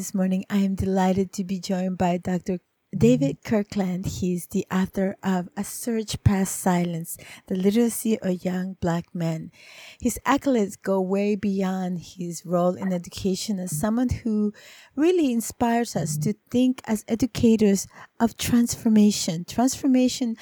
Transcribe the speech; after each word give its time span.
This 0.00 0.14
morning, 0.14 0.46
I 0.48 0.60
am 0.60 0.76
delighted 0.76 1.30
to 1.34 1.44
be 1.44 1.60
joined 1.60 1.98
by 1.98 2.16
Dr. 2.16 2.60
David 2.96 3.42
mm-hmm. 3.42 3.48
Kirkland. 3.50 4.06
He's 4.06 4.46
the 4.46 4.66
author 4.72 5.14
of 5.22 5.50
A 5.58 5.62
Search 5.62 6.24
Past 6.24 6.58
Silence, 6.58 7.18
The 7.48 7.54
Literacy 7.54 8.18
of 8.18 8.42
Young 8.42 8.78
Black 8.80 9.14
Men. 9.14 9.52
His 10.00 10.18
accolades 10.24 10.80
go 10.80 11.02
way 11.02 11.36
beyond 11.36 11.98
his 12.16 12.46
role 12.46 12.76
in 12.76 12.94
education 12.94 13.58
as 13.58 13.78
someone 13.78 14.08
who 14.08 14.54
really 14.96 15.34
inspires 15.34 15.94
us 15.94 16.16
to 16.16 16.32
think 16.50 16.80
as 16.86 17.04
educators 17.06 17.86
of 18.18 18.38
transformation. 18.38 19.44
Transformation 19.44 20.34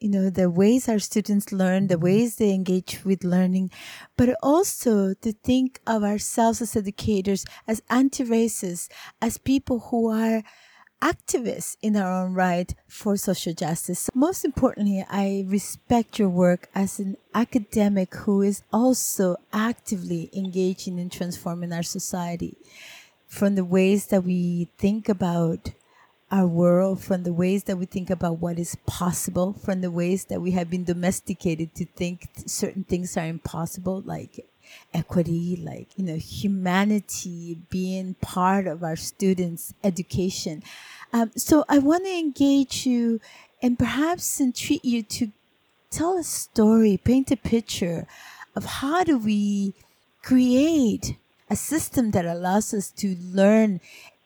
you 0.00 0.08
know 0.08 0.30
the 0.30 0.48
ways 0.48 0.88
our 0.88 0.98
students 0.98 1.52
learn 1.52 1.86
the 1.86 1.94
mm-hmm. 1.94 2.04
ways 2.04 2.36
they 2.36 2.52
engage 2.52 3.04
with 3.04 3.22
learning 3.22 3.70
but 4.16 4.34
also 4.42 5.14
to 5.14 5.32
think 5.32 5.80
of 5.86 6.02
ourselves 6.02 6.62
as 6.62 6.74
educators 6.74 7.44
as 7.68 7.82
anti-racist 7.90 8.88
as 9.20 9.38
people 9.38 9.78
who 9.90 10.10
are 10.10 10.42
activists 11.02 11.76
in 11.80 11.96
our 11.96 12.12
own 12.12 12.34
right 12.34 12.74
for 12.86 13.16
social 13.16 13.54
justice. 13.54 14.10
Most 14.14 14.44
importantly 14.44 15.04
i 15.08 15.44
respect 15.46 16.18
your 16.18 16.28
work 16.28 16.68
as 16.74 16.98
an 16.98 17.16
academic 17.34 18.14
who 18.14 18.42
is 18.42 18.62
also 18.72 19.36
actively 19.52 20.30
engaging 20.34 20.98
in 20.98 21.08
transforming 21.08 21.72
our 21.72 21.82
society 21.82 22.56
from 23.26 23.54
the 23.54 23.64
ways 23.64 24.06
that 24.06 24.24
we 24.24 24.68
think 24.76 25.08
about 25.08 25.70
our 26.30 26.46
world, 26.46 27.02
from 27.02 27.24
the 27.24 27.32
ways 27.32 27.64
that 27.64 27.76
we 27.76 27.86
think 27.86 28.10
about 28.10 28.38
what 28.38 28.58
is 28.58 28.76
possible, 28.86 29.52
from 29.52 29.80
the 29.80 29.90
ways 29.90 30.26
that 30.26 30.40
we 30.40 30.52
have 30.52 30.70
been 30.70 30.84
domesticated 30.84 31.74
to 31.74 31.84
think 31.84 32.28
certain 32.46 32.84
things 32.84 33.16
are 33.16 33.26
impossible, 33.26 34.02
like 34.04 34.46
equity, 34.94 35.56
like, 35.56 35.88
you 35.96 36.04
know, 36.04 36.16
humanity 36.16 37.58
being 37.70 38.14
part 38.20 38.66
of 38.66 38.84
our 38.84 38.96
students' 38.96 39.74
education. 39.82 40.62
Um, 41.12 41.32
so 41.36 41.64
I 41.68 41.78
want 41.78 42.04
to 42.04 42.16
engage 42.16 42.86
you 42.86 43.20
and 43.60 43.78
perhaps 43.78 44.40
entreat 44.40 44.84
you 44.84 45.02
to 45.02 45.32
tell 45.90 46.16
a 46.16 46.22
story, 46.22 46.96
paint 46.96 47.32
a 47.32 47.36
picture 47.36 48.06
of 48.54 48.64
how 48.64 49.02
do 49.02 49.18
we 49.18 49.74
create 50.22 51.16
a 51.50 51.56
system 51.56 52.12
that 52.12 52.24
allows 52.24 52.72
us 52.72 52.90
to 52.92 53.16
learn 53.16 53.80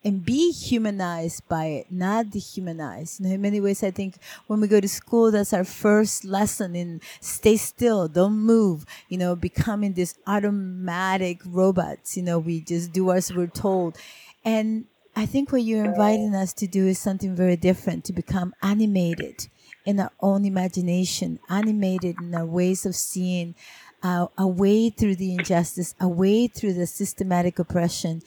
and 0.04 0.24
be 0.24 0.52
humanized 0.52 1.48
by 1.48 1.66
it, 1.66 1.86
not 1.90 2.30
dehumanized. 2.30 3.20
You 3.20 3.26
know, 3.28 3.34
in 3.34 3.40
many 3.42 3.60
ways, 3.60 3.82
I 3.82 3.90
think 3.90 4.16
when 4.46 4.60
we 4.60 4.68
go 4.68 4.80
to 4.80 4.88
school, 4.88 5.30
that's 5.30 5.52
our 5.52 5.64
first 5.64 6.24
lesson 6.24 6.76
in 6.76 7.00
stay 7.20 7.56
still, 7.56 8.08
don't 8.08 8.36
move, 8.38 8.84
you 9.08 9.16
know, 9.16 9.34
becoming 9.34 9.94
this 9.94 10.18
automatic 10.26 11.40
robots. 11.46 12.16
You 12.16 12.22
know, 12.22 12.38
we 12.38 12.60
just 12.60 12.92
do 12.92 13.10
as 13.12 13.32
we're 13.32 13.46
told. 13.46 13.96
And 14.44 14.86
I 15.16 15.26
think 15.26 15.52
what 15.52 15.62
you're 15.62 15.84
inviting 15.84 16.34
us 16.34 16.52
to 16.54 16.66
do 16.66 16.86
is 16.86 16.98
something 16.98 17.34
very 17.34 17.56
different 17.56 18.04
to 18.04 18.12
become 18.12 18.54
animated 18.62 19.48
in 19.86 20.00
our 20.00 20.12
own 20.20 20.44
imagination, 20.44 21.38
animated 21.48 22.16
in 22.20 22.34
our 22.34 22.44
ways 22.46 22.84
of 22.84 22.94
seeing, 22.94 23.54
uh, 24.02 24.26
a 24.36 24.46
way 24.46 24.90
through 24.90 25.16
the 25.16 25.34
injustice, 25.34 25.94
a 26.00 26.08
way 26.08 26.46
through 26.46 26.74
the 26.74 26.86
systematic 26.86 27.58
oppression 27.58 28.20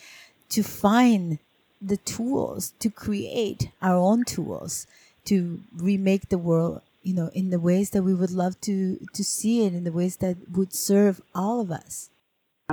to 0.49 0.63
find 0.63 1.39
the 1.81 1.97
tools 1.97 2.73
to 2.79 2.89
create 2.89 3.69
our 3.81 3.95
own 3.95 4.23
tools 4.25 4.87
to 5.25 5.61
remake 5.75 6.29
the 6.29 6.37
world 6.37 6.81
you 7.03 7.13
know 7.13 7.29
in 7.33 7.49
the 7.49 7.59
ways 7.59 7.91
that 7.91 8.03
we 8.03 8.13
would 8.13 8.31
love 8.31 8.59
to 8.61 8.97
to 9.13 9.23
see 9.23 9.65
it 9.65 9.73
in 9.73 9.83
the 9.83 9.91
ways 9.91 10.17
that 10.17 10.37
would 10.51 10.73
serve 10.73 11.21
all 11.35 11.61
of 11.61 11.71
us. 11.71 12.09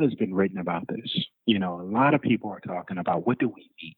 Has 0.00 0.14
been 0.14 0.34
written 0.34 0.58
about 0.58 0.88
this. 0.88 1.26
You 1.46 1.58
know 1.58 1.80
a 1.80 1.82
lot 1.82 2.14
of 2.14 2.22
people 2.22 2.50
are 2.50 2.60
talking 2.60 2.98
about 2.98 3.26
what 3.26 3.38
do 3.38 3.48
we 3.48 3.70
need? 3.82 3.96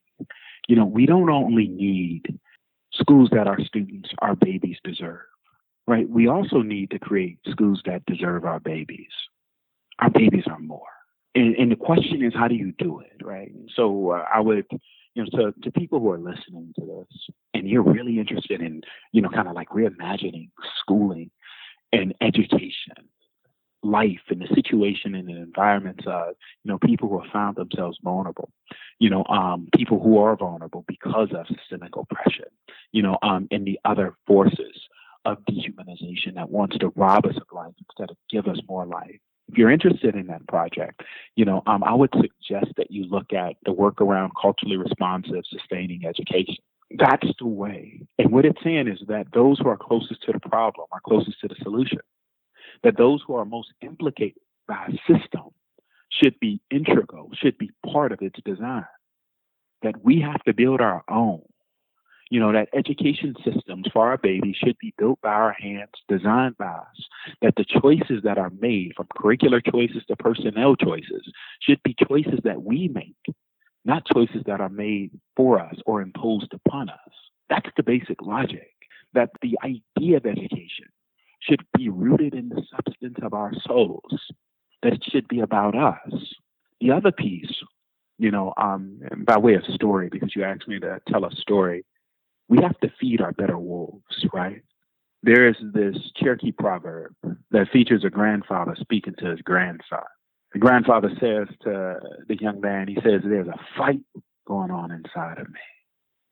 You 0.68 0.76
know 0.76 0.84
we 0.84 1.06
don't 1.06 1.30
only 1.30 1.68
need 1.68 2.38
schools 2.92 3.30
that 3.32 3.46
our 3.46 3.60
students 3.60 4.10
our 4.20 4.34
babies 4.34 4.78
deserve 4.84 5.20
right? 5.86 6.08
We 6.08 6.28
also 6.28 6.62
need 6.62 6.90
to 6.90 6.98
create 6.98 7.38
schools 7.48 7.80
that 7.86 8.04
deserve 8.06 8.44
our 8.44 8.60
babies. 8.60 9.10
Our 9.98 10.10
babies 10.10 10.44
are 10.46 10.58
more. 10.58 10.80
And, 11.34 11.54
and 11.56 11.70
the 11.70 11.76
question 11.76 12.22
is 12.22 12.34
how 12.34 12.48
do 12.48 12.54
you 12.54 12.72
do 12.78 13.00
it 13.00 13.24
right? 13.24 13.52
So 13.74 14.10
uh, 14.10 14.24
i 14.32 14.40
would 14.40 14.66
you 15.16 15.24
know, 15.24 15.50
to, 15.50 15.60
to 15.62 15.72
people 15.72 15.98
who 15.98 16.10
are 16.10 16.18
listening 16.18 16.72
to 16.78 16.84
this 16.84 17.28
and 17.54 17.66
you're 17.66 17.82
really 17.82 18.18
interested 18.18 18.60
in, 18.60 18.82
you 19.12 19.22
know, 19.22 19.30
kind 19.30 19.48
of 19.48 19.54
like 19.54 19.70
reimagining 19.70 20.50
schooling 20.80 21.30
and 21.90 22.14
education, 22.20 23.08
life 23.82 24.20
and 24.28 24.42
the 24.42 24.54
situation 24.54 25.14
and 25.14 25.26
the 25.26 25.36
environments 25.36 26.04
of, 26.06 26.34
you 26.64 26.70
know, 26.70 26.78
people 26.78 27.08
who 27.08 27.18
have 27.20 27.32
found 27.32 27.56
themselves 27.56 27.98
vulnerable, 28.04 28.50
you 28.98 29.08
know, 29.08 29.24
um, 29.30 29.68
people 29.74 30.02
who 30.02 30.18
are 30.18 30.36
vulnerable 30.36 30.84
because 30.86 31.28
of 31.32 31.46
systemic 31.46 31.96
oppression, 31.96 32.44
you 32.92 33.02
know, 33.02 33.16
um, 33.22 33.48
and 33.50 33.66
the 33.66 33.80
other 33.86 34.14
forces 34.26 34.78
of 35.24 35.38
dehumanization 35.50 36.34
that 36.34 36.50
wants 36.50 36.76
to 36.76 36.92
rob 36.94 37.24
us 37.24 37.36
of 37.36 37.46
life 37.52 37.72
instead 37.88 38.10
of 38.10 38.18
give 38.30 38.46
us 38.46 38.58
more 38.68 38.84
life 38.84 39.18
if 39.48 39.56
you're 39.56 39.70
interested 39.70 40.14
in 40.16 40.26
that 40.26 40.46
project, 40.48 41.02
you 41.36 41.44
know, 41.44 41.62
um, 41.66 41.84
I 41.84 41.94
would 41.94 42.12
suggest 42.14 42.72
that 42.76 42.90
you 42.90 43.04
look 43.04 43.32
at 43.32 43.56
the 43.64 43.72
work 43.72 44.00
around 44.00 44.32
culturally 44.40 44.76
responsive, 44.76 45.44
sustaining 45.48 46.04
education. 46.04 46.56
That's 46.98 47.28
the 47.38 47.46
way. 47.46 48.06
And 48.18 48.32
what 48.32 48.44
it's 48.44 48.62
saying 48.62 48.88
is 48.88 49.00
that 49.08 49.26
those 49.32 49.58
who 49.58 49.68
are 49.68 49.76
closest 49.76 50.22
to 50.22 50.32
the 50.32 50.40
problem 50.40 50.86
are 50.92 51.00
closest 51.00 51.40
to 51.40 51.48
the 51.48 51.56
solution. 51.62 51.98
That 52.82 52.96
those 52.96 53.22
who 53.26 53.34
are 53.34 53.44
most 53.44 53.72
implicated 53.82 54.42
by 54.68 54.88
a 54.88 55.12
system 55.12 55.50
should 56.10 56.38
be 56.40 56.60
integral, 56.70 57.30
should 57.34 57.58
be 57.58 57.70
part 57.90 58.12
of 58.12 58.22
its 58.22 58.38
design. 58.44 58.86
That 59.82 60.04
we 60.04 60.20
have 60.20 60.42
to 60.44 60.54
build 60.54 60.80
our 60.80 61.02
own 61.08 61.42
you 62.30 62.40
know, 62.40 62.52
that 62.52 62.68
education 62.74 63.34
systems 63.44 63.86
for 63.92 64.08
our 64.08 64.18
babies 64.18 64.56
should 64.56 64.76
be 64.78 64.92
built 64.98 65.20
by 65.20 65.30
our 65.30 65.52
hands, 65.52 65.92
designed 66.08 66.56
by 66.58 66.66
us, 66.66 67.08
that 67.40 67.54
the 67.56 67.64
choices 67.64 68.22
that 68.24 68.38
are 68.38 68.50
made, 68.58 68.92
from 68.96 69.06
curricular 69.16 69.62
choices 69.64 70.02
to 70.08 70.16
personnel 70.16 70.74
choices, 70.74 71.30
should 71.60 71.80
be 71.84 71.94
choices 72.08 72.40
that 72.42 72.62
we 72.62 72.88
make, 72.88 73.36
not 73.84 74.06
choices 74.12 74.42
that 74.46 74.60
are 74.60 74.68
made 74.68 75.12
for 75.36 75.60
us 75.60 75.76
or 75.86 76.02
imposed 76.02 76.52
upon 76.52 76.88
us. 76.88 76.98
That's 77.48 77.70
the 77.76 77.84
basic 77.84 78.20
logic, 78.22 78.72
that 79.14 79.30
the 79.40 79.56
idea 79.62 80.16
of 80.16 80.26
education 80.26 80.86
should 81.40 81.64
be 81.76 81.88
rooted 81.88 82.34
in 82.34 82.48
the 82.48 82.62
substance 82.74 83.18
of 83.22 83.34
our 83.34 83.52
souls, 83.64 84.20
that 84.82 84.94
it 84.94 85.04
should 85.08 85.28
be 85.28 85.40
about 85.40 85.76
us. 85.76 86.34
The 86.80 86.90
other 86.90 87.12
piece, 87.12 87.54
you 88.18 88.32
know, 88.32 88.52
um, 88.56 89.00
by 89.24 89.38
way 89.38 89.54
of 89.54 89.62
story, 89.64 90.08
because 90.10 90.34
you 90.34 90.42
asked 90.42 90.66
me 90.66 90.80
to 90.80 91.00
tell 91.08 91.24
a 91.24 91.30
story, 91.36 91.84
we 92.48 92.58
have 92.62 92.78
to 92.80 92.92
feed 93.00 93.20
our 93.20 93.32
better 93.32 93.58
wolves, 93.58 94.26
right? 94.32 94.62
There 95.22 95.48
is 95.48 95.56
this 95.74 95.96
Cherokee 96.16 96.52
proverb 96.52 97.14
that 97.50 97.68
features 97.72 98.04
a 98.04 98.10
grandfather 98.10 98.76
speaking 98.78 99.14
to 99.18 99.30
his 99.30 99.40
grandson. 99.40 100.04
The 100.52 100.60
grandfather 100.60 101.10
says 101.20 101.48
to 101.64 101.96
the 102.28 102.36
young 102.40 102.60
man, 102.60 102.88
he 102.88 102.94
says, 102.96 103.22
There's 103.24 103.48
a 103.48 103.58
fight 103.76 104.00
going 104.46 104.70
on 104.70 104.92
inside 104.92 105.38
of 105.38 105.48
me. 105.48 105.60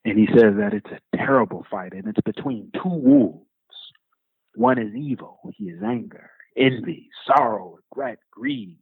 And 0.05 0.19
he 0.19 0.27
says 0.27 0.55
that 0.59 0.75
it's 0.75 0.91
a 0.91 1.17
terrible 1.17 1.67
fight, 1.71 1.95
and 1.95 2.07
it's 2.07 2.21
between 2.25 2.71
two 2.75 2.89
wolves. 2.89 3.47
One 4.55 4.79
is 4.79 4.95
evil, 4.95 5.41
he 5.57 5.65
is 5.65 5.83
anger, 5.83 6.31
envy, 6.57 7.09
sorrow, 7.27 7.79
regret, 7.91 8.19
greed, 8.31 8.79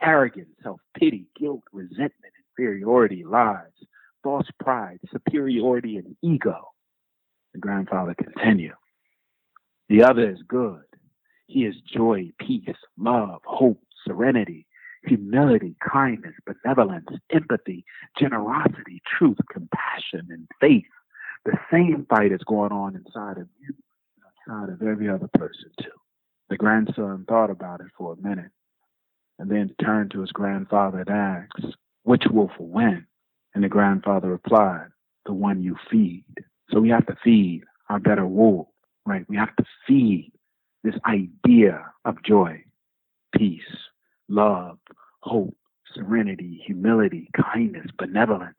arrogance, 0.00 0.48
self 0.62 0.80
pity, 0.96 1.26
guilt, 1.38 1.62
resentment, 1.72 2.32
inferiority, 2.58 3.24
lies, 3.24 3.66
false 4.22 4.48
pride, 4.62 4.98
superiority, 5.12 5.96
and 5.96 6.16
ego. 6.22 6.72
The 7.52 7.60
grandfather 7.60 8.14
continued. 8.14 8.74
The 9.88 10.04
other 10.04 10.30
is 10.30 10.42
good. 10.46 10.82
He 11.46 11.64
is 11.64 11.74
joy, 11.80 12.30
peace, 12.38 12.76
love, 12.96 13.40
hope, 13.44 13.82
serenity, 14.06 14.66
humility, 15.04 15.74
kindness, 15.80 16.34
benevolence, 16.46 17.08
empathy, 17.30 17.84
generosity, 18.18 19.02
truth, 19.18 19.38
compassion, 19.52 20.28
and 20.30 20.46
faith. 20.60 20.84
The 21.44 21.58
same 21.72 22.06
fight 22.08 22.32
is 22.32 22.42
going 22.46 22.70
on 22.70 22.94
inside 22.94 23.38
of 23.38 23.48
you, 23.58 23.74
inside 24.46 24.68
of 24.72 24.82
every 24.82 25.08
other 25.08 25.28
person, 25.34 25.70
too. 25.80 25.90
The 26.50 26.56
grandson 26.56 27.24
thought 27.28 27.50
about 27.50 27.80
it 27.80 27.88
for 27.96 28.12
a 28.12 28.22
minute 28.28 28.50
and 29.38 29.50
then 29.50 29.74
turned 29.82 30.10
to 30.12 30.20
his 30.20 30.32
grandfather 30.32 31.00
and 31.00 31.10
asked, 31.10 31.76
Which 32.02 32.24
wolf 32.30 32.50
will 32.58 32.68
win? 32.68 33.06
And 33.54 33.64
the 33.64 33.68
grandfather 33.68 34.28
replied, 34.28 34.88
The 35.26 35.32
one 35.32 35.62
you 35.62 35.76
feed. 35.90 36.24
So 36.70 36.80
we 36.80 36.90
have 36.90 37.06
to 37.06 37.16
feed 37.22 37.62
our 37.88 37.98
better 37.98 38.26
wolves, 38.26 38.70
right? 39.06 39.24
We 39.28 39.36
have 39.36 39.54
to 39.56 39.64
feed 39.86 40.32
this 40.84 40.94
idea 41.06 41.84
of 42.04 42.22
joy, 42.22 42.62
peace, 43.36 43.62
love, 44.28 44.78
hope, 45.20 45.56
serenity, 45.94 46.62
humility, 46.64 47.28
kindness, 47.36 47.86
benevolence, 47.98 48.56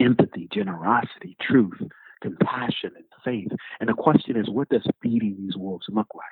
empathy, 0.00 0.48
generosity, 0.52 1.36
truth, 1.40 1.80
compassion, 2.20 2.92
and 2.96 3.04
faith. 3.24 3.48
And 3.80 3.88
the 3.88 3.94
question 3.94 4.36
is, 4.36 4.50
what 4.50 4.68
does 4.68 4.86
feeding 5.02 5.36
these 5.38 5.56
wolves 5.56 5.86
look 5.88 6.08
like? 6.14 6.24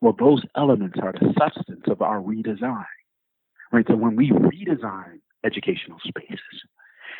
Well, 0.00 0.14
those 0.18 0.42
elements 0.56 0.98
are 1.02 1.12
the 1.12 1.32
substance 1.38 1.84
of 1.86 2.02
our 2.02 2.20
redesign. 2.20 2.84
Right? 3.72 3.84
So 3.88 3.96
when 3.96 4.16
we 4.16 4.30
redesign 4.30 5.20
educational 5.44 5.98
spaces, 6.06 6.64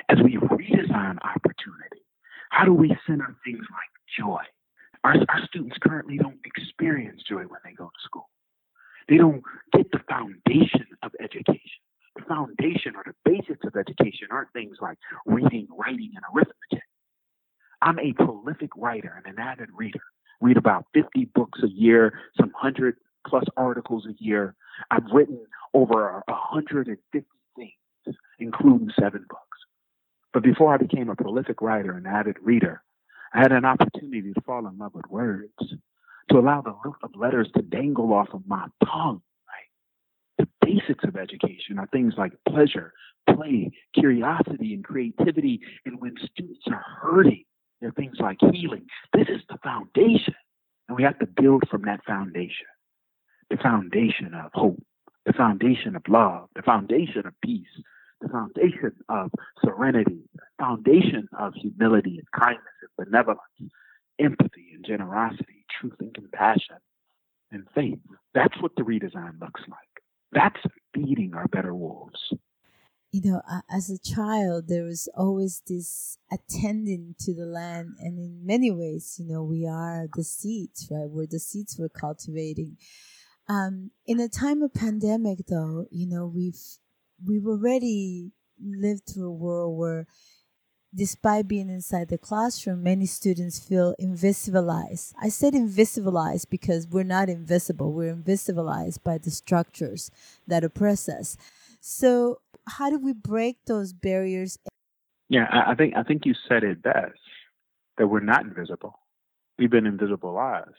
as 0.08 0.18
we 0.22 0.36
redesign 0.36 1.18
opportunity, 1.22 2.02
how 2.50 2.64
do 2.64 2.74
we 2.74 2.96
center 3.06 3.36
things 3.44 3.64
like 3.70 3.90
joy? 4.18 4.42
Our, 5.04 5.14
our 5.28 5.46
students 5.46 5.76
currently 5.80 6.18
don't 6.18 6.40
experience 6.44 7.22
joy 7.28 7.42
when 7.44 7.60
they 7.64 7.72
go 7.72 7.86
to 7.86 8.00
school. 8.04 8.28
They 9.08 9.16
don't 9.16 9.42
get 9.72 9.90
the 9.90 10.00
foundation 10.08 10.86
of 11.02 11.12
education. 11.20 11.80
The 12.16 12.22
foundation 12.28 12.94
or 12.96 13.04
the 13.06 13.14
basics 13.24 13.64
of 13.64 13.76
education 13.76 14.28
aren't 14.30 14.52
things 14.52 14.76
like 14.80 14.98
reading, 15.26 15.68
writing, 15.76 16.12
and 16.14 16.24
arithmetic. 16.34 16.86
I'm 17.82 17.98
a 17.98 18.12
prolific 18.12 18.70
writer 18.76 19.14
and 19.16 19.38
an 19.38 19.42
avid 19.42 19.70
reader. 19.74 20.00
Read 20.40 20.56
about 20.56 20.86
50 20.94 21.26
books 21.34 21.60
a 21.62 21.68
year, 21.68 22.12
some 22.36 22.50
100 22.50 22.96
plus 23.26 23.44
articles 23.56 24.06
a 24.06 24.22
year. 24.22 24.54
I've 24.90 25.10
written 25.12 25.40
over 25.74 26.22
150 26.26 26.98
things, 27.12 27.24
including 28.40 28.90
seven 28.98 29.24
books. 29.28 29.58
But 30.32 30.42
before 30.42 30.72
I 30.72 30.78
became 30.78 31.08
a 31.08 31.16
prolific 31.16 31.60
writer 31.60 31.92
and 31.92 32.06
avid 32.06 32.36
reader, 32.42 32.82
I 33.34 33.40
had 33.40 33.52
an 33.52 33.64
opportunity 33.64 34.32
to 34.32 34.40
fall 34.42 34.66
in 34.66 34.78
love 34.78 34.94
with 34.94 35.06
words, 35.08 35.52
to 36.30 36.38
allow 36.38 36.60
the 36.60 36.74
look 36.84 36.98
of 37.02 37.14
letters 37.16 37.48
to 37.56 37.62
dangle 37.62 38.12
off 38.12 38.28
of 38.32 38.46
my 38.46 38.66
tongue. 38.84 39.22
Right? 39.48 39.68
The 40.38 40.48
basics 40.66 41.04
of 41.04 41.16
education 41.16 41.78
are 41.78 41.86
things 41.88 42.14
like 42.16 42.32
pleasure, 42.48 42.92
play, 43.28 43.72
curiosity, 43.94 44.74
and 44.74 44.84
creativity. 44.84 45.60
And 45.84 46.00
when 46.00 46.14
students 46.32 46.64
are 46.68 46.84
hurting, 47.00 47.44
they're 47.80 47.92
things 47.92 48.16
like 48.20 48.38
healing. 48.52 48.86
This 49.12 49.28
is 49.28 49.40
the 49.48 49.58
foundation. 49.62 50.34
And 50.88 50.96
we 50.96 51.02
have 51.04 51.18
to 51.20 51.26
build 51.26 51.64
from 51.70 51.82
that 51.82 52.04
foundation 52.04 52.66
the 53.50 53.56
foundation 53.56 54.32
of 54.32 54.50
hope, 54.54 54.80
the 55.26 55.32
foundation 55.32 55.96
of 55.96 56.02
love, 56.08 56.48
the 56.54 56.62
foundation 56.62 57.26
of 57.26 57.34
peace, 57.42 57.66
foundation 58.30 58.92
of 59.08 59.30
serenity, 59.64 60.28
foundation 60.58 61.28
of 61.38 61.54
humility 61.54 62.18
and 62.18 62.30
kindness 62.30 62.64
and 62.82 63.06
benevolence, 63.06 63.72
empathy 64.18 64.72
and 64.74 64.84
generosity, 64.84 65.64
truth 65.80 65.96
and 66.00 66.14
compassion, 66.14 66.76
and 67.50 67.66
faith. 67.74 67.98
That's 68.34 68.60
what 68.60 68.72
the 68.76 68.82
redesign 68.82 69.40
looks 69.40 69.62
like. 69.68 70.04
That's 70.32 70.60
feeding 70.94 71.32
our 71.34 71.48
better 71.48 71.74
wolves. 71.74 72.32
You 73.12 73.22
know, 73.24 73.42
as 73.68 73.90
a 73.90 73.98
child, 73.98 74.68
there 74.68 74.84
was 74.84 75.08
always 75.16 75.62
this 75.66 76.16
attending 76.30 77.16
to 77.20 77.34
the 77.34 77.44
land, 77.44 77.96
and 77.98 78.20
in 78.20 78.46
many 78.46 78.70
ways, 78.70 79.16
you 79.18 79.26
know, 79.26 79.42
we 79.42 79.66
are 79.66 80.06
the 80.14 80.22
seeds, 80.22 80.86
right? 80.92 81.10
We're 81.10 81.26
the 81.26 81.40
seeds 81.40 81.76
we're 81.76 81.88
cultivating. 81.88 82.76
Um, 83.48 83.90
in 84.06 84.20
a 84.20 84.28
time 84.28 84.62
of 84.62 84.72
pandemic, 84.72 85.38
though, 85.48 85.86
you 85.90 86.06
know, 86.06 86.24
we've 86.32 86.60
we've 87.26 87.46
already 87.46 88.32
lived 88.62 89.02
through 89.06 89.28
a 89.28 89.32
world 89.32 89.78
where 89.78 90.06
despite 90.94 91.46
being 91.46 91.68
inside 91.68 92.08
the 92.08 92.18
classroom, 92.18 92.82
many 92.82 93.06
students 93.06 93.58
feel 93.58 93.94
invisibilized. 94.00 95.12
I 95.20 95.28
said 95.28 95.54
invisibilized 95.54 96.50
because 96.50 96.86
we're 96.86 97.04
not 97.04 97.28
invisible, 97.28 97.92
we're 97.92 98.14
invisibilized 98.14 99.02
by 99.04 99.18
the 99.18 99.30
structures 99.30 100.10
that 100.46 100.64
oppress 100.64 101.08
us. 101.08 101.36
So, 101.80 102.40
how 102.66 102.90
do 102.90 102.98
we 102.98 103.12
break 103.12 103.58
those 103.66 103.92
barriers? 103.92 104.58
Yeah, 105.28 105.46
I 105.50 105.74
think 105.74 105.94
I 105.96 106.02
think 106.02 106.26
you 106.26 106.34
said 106.48 106.64
it 106.64 106.82
best 106.82 107.18
that 107.96 108.08
we're 108.08 108.20
not 108.20 108.44
invisible. 108.44 108.98
We've 109.58 109.70
been 109.70 109.84
invisibilized. 109.84 110.74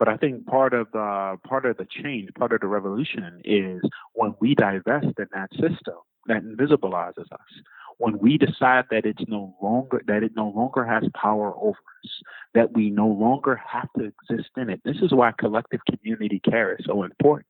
But 0.00 0.08
I 0.08 0.16
think 0.16 0.46
part 0.46 0.72
of 0.72 0.90
the 0.92 1.36
part 1.46 1.66
of 1.66 1.76
the 1.76 1.86
change, 2.02 2.30
part 2.38 2.52
of 2.52 2.62
the 2.62 2.66
revolution 2.66 3.42
is 3.44 3.82
when 4.14 4.34
we 4.40 4.54
divest 4.54 5.18
in 5.18 5.26
that 5.34 5.50
system 5.52 5.98
that 6.26 6.42
invisibilizes 6.42 7.30
us. 7.30 7.50
When 7.98 8.18
we 8.18 8.38
decide 8.38 8.86
that 8.90 9.04
it's 9.04 9.22
no 9.28 9.54
longer 9.62 10.00
that 10.06 10.22
it 10.22 10.32
no 10.34 10.48
longer 10.56 10.86
has 10.86 11.04
power 11.14 11.54
over 11.54 11.76
us, 12.02 12.10
that 12.54 12.72
we 12.72 12.88
no 12.88 13.08
longer 13.08 13.56
have 13.56 13.88
to 13.98 14.04
exist 14.06 14.48
in 14.56 14.70
it. 14.70 14.80
This 14.86 14.96
is 15.02 15.12
why 15.12 15.32
collective 15.38 15.80
community 15.84 16.40
care 16.48 16.74
is 16.76 16.86
so 16.86 17.02
important. 17.02 17.46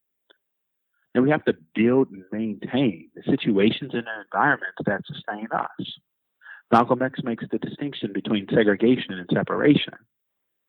And 1.14 1.22
we 1.22 1.30
have 1.30 1.44
to 1.44 1.54
build 1.76 2.08
and 2.10 2.24
maintain 2.32 3.10
the 3.14 3.22
situations 3.30 3.92
and 3.94 4.02
the 4.02 4.24
environments 4.24 4.78
that 4.86 5.06
sustain 5.06 5.46
us. 5.52 5.98
Malcolm 6.72 7.02
X 7.02 7.20
makes 7.22 7.44
the 7.48 7.58
distinction 7.58 8.12
between 8.12 8.48
segregation 8.52 9.14
and 9.14 9.28
separation 9.32 9.94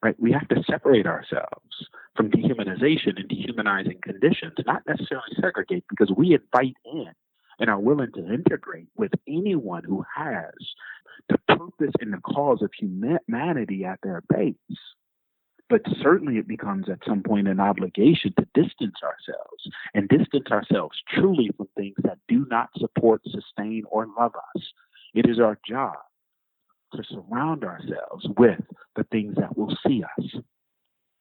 right? 0.04 0.16
We 0.20 0.32
have 0.32 0.48
to 0.50 0.64
separate 0.64 1.06
ourselves 1.06 1.88
from 2.16 2.32
dehumanization 2.32 3.18
and 3.18 3.28
dehumanizing 3.30 4.00
conditions, 4.04 4.54
not 4.66 4.84
necessarily 4.88 5.36
segregate, 5.40 5.86
because 5.90 6.12
we 6.16 6.34
invite 6.34 6.76
in 6.86 7.12
and 7.60 7.70
are 7.70 7.80
willing 7.80 8.12
to 8.14 8.34
integrate 8.34 8.88
with 8.98 9.12
anyone 9.28 9.84
who 9.84 10.04
has 10.16 10.54
the 11.30 11.38
purpose 11.48 11.94
and 12.00 12.14
the 12.14 12.18
cause 12.18 12.62
of 12.62 12.72
humanity 12.74 13.86
at 13.86 14.00
their 14.02 14.24
base. 14.30 14.56
But 15.70 15.82
certainly 16.02 16.38
it 16.38 16.48
becomes 16.48 16.90
at 16.90 17.00
some 17.08 17.24
point 17.24 17.48
an 17.48 17.62
obligation 17.62 18.34
to 18.38 18.48
distance 18.54 18.98
ourselves 19.04 19.70
and 19.94 20.10
distance 20.10 20.48
ourselves 20.52 20.98
truly 21.16 21.50
from 21.56 21.70
things 21.78 21.96
that 22.04 22.18
do 22.28 22.46
not 22.50 22.70
support, 22.78 23.22
sustain, 23.24 23.84
or 23.90 24.08
love 24.20 24.34
us. 24.56 24.64
It 25.14 25.30
is 25.30 25.40
our 25.40 25.58
job 25.66 25.96
to 26.96 27.04
surround 27.04 27.64
ourselves 27.64 28.28
with 28.38 28.60
the 28.96 29.04
things 29.06 29.36
that 29.38 29.58
will 29.58 29.76
see 29.86 30.04
us. 30.04 30.26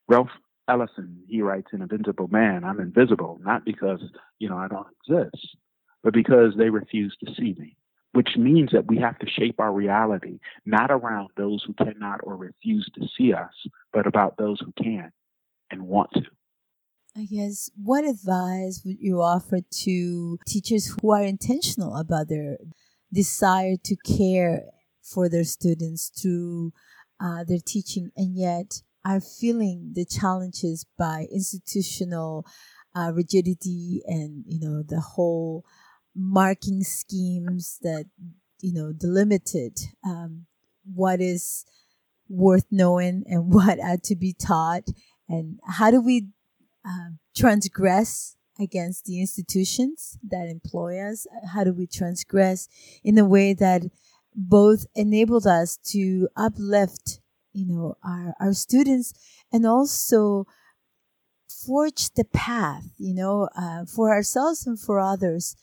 Ralph 0.08 0.31
Ellison, 0.69 1.22
he 1.28 1.43
writes 1.43 1.69
in 1.72 1.82
Invisible 1.82 2.28
Man, 2.28 2.64
I'm 2.64 2.80
invisible, 2.80 3.38
not 3.42 3.64
because, 3.64 4.00
you 4.38 4.49
know, 4.49 4.56
I 4.56 4.68
don't 4.68 4.87
exist, 5.09 5.56
but 6.02 6.12
because 6.12 6.54
they 6.56 6.71
refuse 6.71 7.16
to 7.25 7.35
see 7.35 7.54
me, 7.59 7.76
which 8.12 8.37
means 8.37 8.71
that 8.73 8.87
we 8.87 8.99
have 8.99 9.18
to 9.18 9.28
shape 9.28 9.61
our 9.61 9.73
reality, 9.73 10.38
not 10.64 10.90
around 10.90 11.30
those 11.37 11.62
who 11.64 11.75
cannot 11.75 12.21
or 12.23 12.37
refuse 12.37 12.88
to 12.95 13.06
see 13.16 13.33
us, 13.33 13.52
but 13.92 14.06
about 14.06 14.37
those 14.37 14.61
who 14.61 14.73
can 14.83 15.12
and 15.71 15.83
want 15.83 16.11
to. 16.14 16.23
I 17.16 17.25
guess, 17.25 17.71
what 17.76 18.04
advice 18.04 18.83
would 18.85 18.99
you 19.00 19.21
offer 19.21 19.59
to 19.83 20.38
teachers 20.47 20.97
who 21.00 21.11
are 21.11 21.23
intentional 21.23 21.97
about 21.97 22.28
their 22.28 22.59
desire 23.12 23.76
to 23.83 23.97
care 23.97 24.62
for 25.02 25.28
their 25.28 25.45
students 25.45 26.09
through 26.09 26.73
uh, 27.23 27.45
their 27.45 27.59
teaching 27.65 28.11
and 28.17 28.37
yet 28.37 28.83
are 29.05 29.21
feeling 29.21 29.93
the 29.95 30.05
challenges 30.05 30.87
by 30.99 31.27
institutional 31.33 32.45
uh, 32.95 33.12
rigidity 33.15 34.03
and 34.07 34.45
you 34.47 34.59
know 34.61 34.83
the 34.83 35.00
whole 35.00 35.65
marking 36.15 36.83
schemes 36.83 37.79
that 37.83 38.05
you 38.61 38.73
know 38.73 38.93
delimited 38.93 39.79
um, 40.05 40.47
what 40.95 41.21
is 41.21 41.65
worth 42.31 42.67
knowing 42.71 43.25
and 43.27 43.53
what 43.53 43.79
had 43.79 44.03
to 44.05 44.17
be 44.17 44.33
taught. 44.33 44.85
And 45.29 45.59
how 45.67 45.91
do 45.91 46.00
we 46.00 46.29
uh, 46.87 47.11
transgress 47.37 48.37
against 48.59 49.05
the 49.05 49.21
institutions 49.21 50.19
that 50.29 50.49
employ 50.49 50.99
us? 50.99 51.27
How 51.53 51.65
do 51.65 51.73
we 51.73 51.87
transgress 51.87 52.69
in 53.05 53.19
a 53.19 53.25
way 53.25 53.55
that 53.55 53.83
both 54.49 54.87
enabled 54.94 55.47
us 55.47 55.76
to 55.76 56.28
uplift 56.37 57.20
you 57.52 57.66
know 57.66 57.97
our 58.02 58.35
our 58.40 58.52
students 58.52 59.12
and 59.52 59.66
also 59.66 60.47
forge 61.66 62.11
the 62.14 62.25
path 62.25 62.85
you 62.97 63.14
know 63.14 63.49
uh, 63.56 63.85
for 63.85 64.11
ourselves 64.11 64.66
and 64.66 64.80
for 64.80 64.99
others 64.99 65.56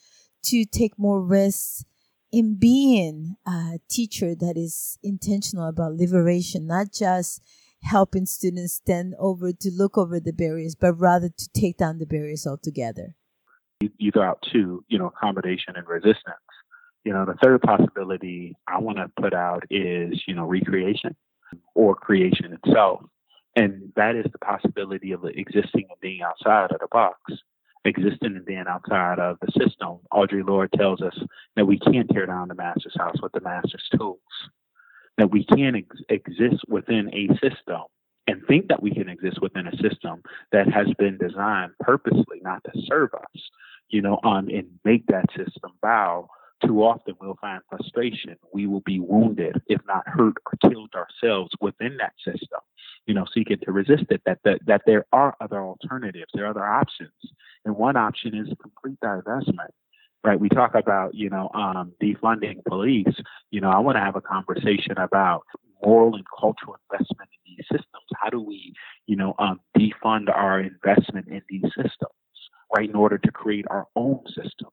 to 0.43 0.63
take 0.65 0.97
more 0.97 1.21
risks 1.21 1.85
in 2.31 2.55
being 2.59 3.35
a 3.47 3.79
teacher 3.89 4.35
that 4.35 4.57
is 4.57 4.99
intentional 5.01 5.67
about 5.67 5.95
liberation 5.95 6.67
not 6.67 6.91
just 6.93 7.41
helping 7.81 8.25
students 8.25 8.73
stand 8.73 9.15
over 9.17 9.51
to 9.51 9.71
look 9.71 9.97
over 9.97 10.19
the 10.19 10.33
barriers 10.33 10.75
but 10.75 10.93
rather 10.93 11.29
to 11.29 11.49
take 11.53 11.77
down 11.77 11.99
the 11.99 12.05
barriers 12.05 12.45
altogether. 12.45 13.15
You, 13.79 13.91
you 13.97 14.11
out 14.21 14.43
two 14.51 14.83
you 14.87 14.99
know 14.99 15.07
accommodation 15.07 15.75
and 15.75 15.87
resistance 15.87 16.46
you 17.07 17.13
know, 17.13 17.23
the 17.23 17.37
third 17.41 17.61
possibility 17.61 18.53
I 18.67 18.79
want 18.79 18.97
to 18.97 19.09
put 19.21 19.33
out 19.33 19.63
is, 19.69 20.21
you 20.27 20.35
know, 20.35 20.45
recreation 20.45 21.15
or 21.73 21.95
creation 21.95 22.59
itself. 22.61 22.99
And 23.55 23.93
that 23.95 24.17
is 24.17 24.25
the 24.33 24.39
possibility 24.39 25.13
of 25.13 25.23
existing 25.23 25.85
and 25.89 25.99
being 26.01 26.21
outside 26.21 26.69
of 26.69 26.81
the 26.81 26.87
box, 26.91 27.17
existing 27.85 28.35
and 28.35 28.45
being 28.45 28.65
outside 28.67 29.19
of 29.19 29.37
the 29.39 29.49
system. 29.53 29.99
Audre 30.11 30.45
Lorde 30.45 30.73
tells 30.73 31.01
us 31.01 31.17
that 31.55 31.65
we 31.65 31.79
can't 31.79 32.09
tear 32.09 32.25
down 32.25 32.49
the 32.49 32.55
master's 32.55 32.97
house 32.99 33.15
with 33.23 33.31
the 33.31 33.39
master's 33.39 33.87
tools. 33.97 34.19
that 35.17 35.31
we 35.31 35.45
can 35.45 35.75
ex- 35.75 36.03
exist 36.09 36.63
within 36.67 37.09
a 37.13 37.27
system 37.35 37.83
and 38.27 38.41
think 38.47 38.67
that 38.67 38.83
we 38.83 38.91
can 38.91 39.09
exist 39.09 39.41
within 39.41 39.67
a 39.67 39.77
system 39.77 40.21
that 40.51 40.67
has 40.71 40.87
been 40.99 41.17
designed 41.17 41.71
purposely 41.79 42.39
not 42.41 42.63
to 42.65 42.71
serve 42.85 43.13
us, 43.13 43.41
you 43.89 44.01
know, 44.01 44.19
um, 44.23 44.49
and 44.49 44.67
make 44.83 45.05
that 45.07 45.25
system 45.35 45.71
bow, 45.81 46.27
too 46.65 46.83
often 46.83 47.15
we'll 47.21 47.37
find 47.39 47.61
frustration. 47.69 48.35
We 48.53 48.67
will 48.67 48.81
be 48.81 48.99
wounded, 48.99 49.61
if 49.67 49.81
not 49.87 50.07
hurt 50.07 50.35
or 50.45 50.69
killed 50.69 50.93
ourselves 50.95 51.51
within 51.61 51.97
that 51.97 52.13
system, 52.23 52.59
you 53.05 53.13
know, 53.13 53.25
seeking 53.33 53.59
to 53.63 53.71
resist 53.71 54.05
it, 54.09 54.21
that, 54.25 54.39
that, 54.43 54.59
that 54.65 54.81
there 54.85 55.05
are 55.11 55.35
other 55.39 55.61
alternatives, 55.61 56.31
there 56.33 56.45
are 56.45 56.49
other 56.49 56.65
options. 56.65 57.11
And 57.65 57.75
one 57.75 57.95
option 57.95 58.35
is 58.35 58.47
complete 58.61 58.99
divestment 59.03 59.69
right? 60.23 60.39
We 60.39 60.49
talk 60.49 60.75
about, 60.75 61.15
you 61.15 61.29
know, 61.29 61.49
um, 61.53 61.93
defunding 62.03 62.63
police. 62.65 63.15
You 63.51 63.61
know, 63.61 63.69
I 63.69 63.79
want 63.79 63.95
to 63.95 64.01
have 64.01 64.15
a 64.15 64.21
conversation 64.21 64.97
about 64.97 65.43
moral 65.83 66.15
and 66.15 66.25
cultural 66.37 66.75
investment 66.91 67.29
in 67.31 67.55
these 67.55 67.65
systems. 67.71 68.05
How 68.15 68.29
do 68.29 68.41
we, 68.41 68.73
you 69.05 69.15
know, 69.15 69.35
um, 69.39 69.59
defund 69.77 70.29
our 70.33 70.59
investment 70.59 71.27
in 71.27 71.41
these 71.49 71.71
systems, 71.75 72.11
right, 72.75 72.89
in 72.89 72.95
order 72.95 73.17
to 73.17 73.31
create 73.31 73.65
our 73.69 73.87
own 73.95 74.21
systems? 74.27 74.71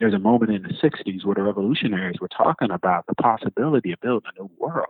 There's 0.00 0.14
a 0.14 0.18
moment 0.18 0.50
in 0.50 0.62
the 0.62 0.70
60s 0.70 1.26
where 1.26 1.34
the 1.34 1.42
revolutionaries 1.42 2.20
were 2.20 2.28
talking 2.28 2.70
about 2.70 3.04
the 3.06 3.14
possibility 3.16 3.92
of 3.92 4.00
building 4.00 4.30
a 4.34 4.42
new 4.42 4.50
world, 4.58 4.86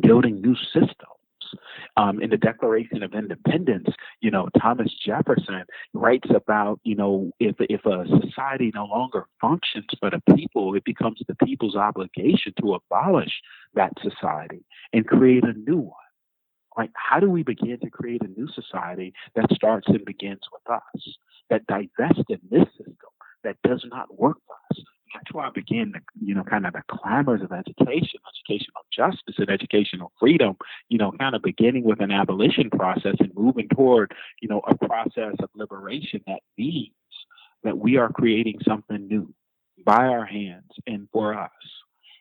building 0.00 0.40
new 0.40 0.56
systems. 0.56 0.96
Um, 1.96 2.20
in 2.20 2.28
the 2.28 2.36
Declaration 2.36 3.02
of 3.02 3.14
Independence, 3.14 3.88
you 4.20 4.30
know, 4.30 4.50
Thomas 4.60 4.92
Jefferson 4.92 5.64
writes 5.94 6.28
about, 6.34 6.78
you 6.84 6.94
know, 6.94 7.30
if 7.40 7.56
if 7.58 7.86
a 7.86 8.04
society 8.20 8.70
no 8.74 8.84
longer 8.84 9.24
functions 9.40 9.86
for 9.98 10.10
the 10.10 10.20
people, 10.34 10.74
it 10.74 10.84
becomes 10.84 11.22
the 11.26 11.34
people's 11.46 11.74
obligation 11.74 12.52
to 12.60 12.74
abolish 12.74 13.40
that 13.74 13.92
society 14.02 14.66
and 14.92 15.06
create 15.06 15.44
a 15.44 15.54
new 15.54 15.78
one. 15.78 15.94
Right? 16.76 16.90
How 16.94 17.18
do 17.18 17.30
we 17.30 17.44
begin 17.44 17.78
to 17.80 17.88
create 17.88 18.20
a 18.22 18.28
new 18.38 18.48
society 18.48 19.14
that 19.34 19.50
starts 19.52 19.88
and 19.88 20.04
begins 20.04 20.42
with 20.52 20.70
us, 20.70 21.14
that 21.48 21.66
divests 21.66 22.24
in 22.28 22.40
this 22.50 22.68
system 22.76 22.96
that 23.44 23.56
does 23.62 23.84
not 23.88 24.18
work 24.18 24.38
for 24.46 24.54
us? 24.70 24.84
That's 25.14 25.32
why 25.32 25.46
I 25.46 25.50
began 25.50 25.92
the, 25.92 26.00
you 26.24 26.34
know, 26.34 26.44
kind 26.44 26.66
of 26.66 26.74
the 26.74 26.82
clamors 26.88 27.40
of 27.42 27.52
education, 27.52 28.20
educational 28.28 28.82
justice 28.94 29.36
and 29.38 29.48
educational 29.48 30.12
freedom, 30.20 30.56
you 30.88 30.98
know, 30.98 31.12
kind 31.12 31.34
of 31.34 31.42
beginning 31.42 31.84
with 31.84 32.00
an 32.00 32.10
abolition 32.10 32.70
process 32.70 33.16
and 33.20 33.32
moving 33.34 33.68
toward, 33.68 34.12
you 34.42 34.48
know, 34.48 34.60
a 34.68 34.76
process 34.76 35.34
of 35.40 35.48
liberation 35.54 36.20
that 36.26 36.40
means 36.56 36.92
that 37.64 37.78
we 37.78 37.96
are 37.96 38.12
creating 38.12 38.58
something 38.66 39.08
new 39.08 39.32
by 39.84 40.06
our 40.06 40.26
hands 40.26 40.70
and 40.86 41.08
for 41.12 41.34
us. 41.38 41.50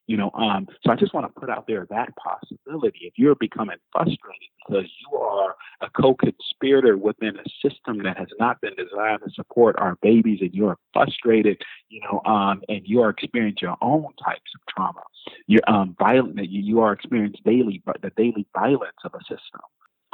You 0.07 0.15
know, 0.15 0.31
um, 0.35 0.67
so 0.83 0.91
I 0.91 0.95
just 0.95 1.13
want 1.13 1.27
to 1.27 1.39
put 1.39 1.49
out 1.49 1.67
there 1.67 1.85
that 1.89 2.13
possibility. 2.15 2.99
If 3.01 3.13
you're 3.17 3.35
becoming 3.35 3.75
frustrated 3.91 4.49
because 4.65 4.89
you 5.01 5.17
are 5.17 5.55
a 5.81 5.89
co-conspirator 5.89 6.97
within 6.97 7.37
a 7.37 7.43
system 7.61 8.03
that 8.03 8.17
has 8.17 8.29
not 8.39 8.61
been 8.61 8.73
designed 8.75 9.19
to 9.25 9.31
support 9.33 9.75
our 9.77 9.97
babies, 10.01 10.39
and 10.41 10.53
you're 10.53 10.77
frustrated, 10.93 11.61
you 11.89 11.99
know, 12.01 12.21
um, 12.25 12.61
and 12.69 12.81
you 12.85 13.01
are 13.01 13.09
experiencing 13.09 13.67
your 13.67 13.77
own 13.81 14.07
types 14.23 14.49
of 14.55 14.61
trauma, 14.73 15.03
you're 15.45 15.61
um, 15.67 15.93
violent, 15.99 16.37
you, 16.49 16.61
you 16.61 16.79
are 16.79 16.93
experiencing 16.93 17.41
daily, 17.45 17.81
but 17.85 18.01
the 18.01 18.11
daily 18.15 18.45
violence 18.53 18.97
of 19.03 19.13
a 19.13 19.19
system. 19.19 19.61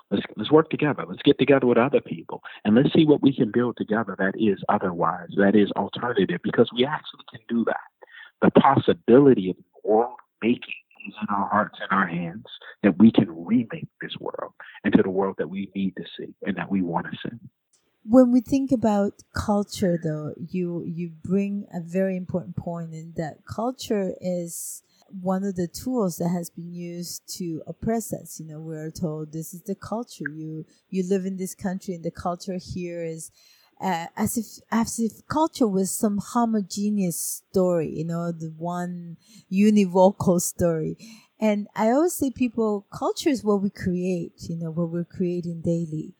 Let's, 0.09 0.23
let's 0.35 0.51
work 0.51 0.69
together. 0.69 1.05
Let's 1.07 1.21
get 1.23 1.39
together 1.39 1.65
with 1.65 1.77
other 1.77 2.01
people 2.01 2.41
and 2.65 2.75
let's 2.75 2.93
see 2.93 3.05
what 3.05 3.21
we 3.21 3.33
can 3.35 3.51
build 3.51 3.77
together 3.77 4.15
that 4.19 4.33
is 4.37 4.59
otherwise, 4.69 5.29
that 5.37 5.55
is 5.55 5.71
alternative, 5.71 6.39
because 6.43 6.69
we 6.75 6.83
actually 6.85 7.25
can 7.31 7.41
do 7.47 7.63
that 7.65 7.77
the 8.43 8.51
possibility 8.51 9.49
of 9.49 9.55
world 9.83 10.17
making 10.41 10.73
is 11.07 11.13
in 11.21 11.35
our 11.35 11.49
hearts 11.49 11.79
and 11.81 11.89
our 11.91 12.07
hands, 12.07 12.45
that 12.81 12.97
we 12.97 13.11
can 13.11 13.27
remake 13.45 13.87
this 14.01 14.15
world 14.19 14.53
into 14.83 15.01
the 15.03 15.09
world 15.09 15.35
that 15.37 15.49
we 15.49 15.69
need 15.75 15.95
to 15.97 16.03
see 16.17 16.33
and 16.43 16.55
that 16.57 16.69
we 16.69 16.81
want 16.81 17.05
to 17.05 17.29
see. 17.29 17.37
When 18.05 18.31
we 18.31 18.41
think 18.41 18.71
about 18.71 19.23
culture, 19.33 19.97
though, 20.01 20.33
you 20.37 20.83
you 20.85 21.11
bring 21.23 21.67
a 21.73 21.79
very 21.79 22.17
important 22.17 22.57
point 22.57 22.93
in 22.93 23.13
that 23.15 23.45
culture 23.45 24.13
is 24.19 24.83
one 25.21 25.43
of 25.43 25.55
the 25.55 25.67
tools 25.67 26.17
that 26.17 26.29
has 26.29 26.49
been 26.49 26.73
used 26.73 27.21
to 27.37 27.61
oppress 27.65 28.11
us. 28.11 28.39
You 28.39 28.47
know, 28.47 28.59
we're 28.59 28.91
told 28.91 29.31
this 29.31 29.53
is 29.53 29.61
the 29.61 29.75
culture. 29.75 30.29
You 30.29 30.65
you 30.89 31.07
live 31.07 31.25
in 31.25 31.37
this 31.37 31.55
country, 31.55 31.93
and 31.93 32.03
the 32.03 32.11
culture 32.11 32.57
here 32.57 33.03
is 33.05 33.31
uh, 33.83 34.07
as 34.15 34.37
if 34.37 34.45
as 34.71 34.97
if 34.97 35.27
culture 35.27 35.67
was 35.67 35.91
some 35.91 36.17
homogeneous 36.17 37.43
story, 37.49 37.89
you 37.89 38.05
know, 38.05 38.31
the 38.31 38.53
one 38.57 39.17
univocal 39.51 40.39
story. 40.39 40.97
And 41.39 41.67
I 41.75 41.89
always 41.89 42.13
say 42.13 42.31
people 42.31 42.85
culture 42.93 43.29
is 43.29 43.43
what 43.43 43.61
we 43.61 43.69
create, 43.69 44.33
you 44.49 44.55
know, 44.55 44.71
what 44.71 44.89
we're 44.89 45.03
creating 45.03 45.61
daily. 45.61 46.13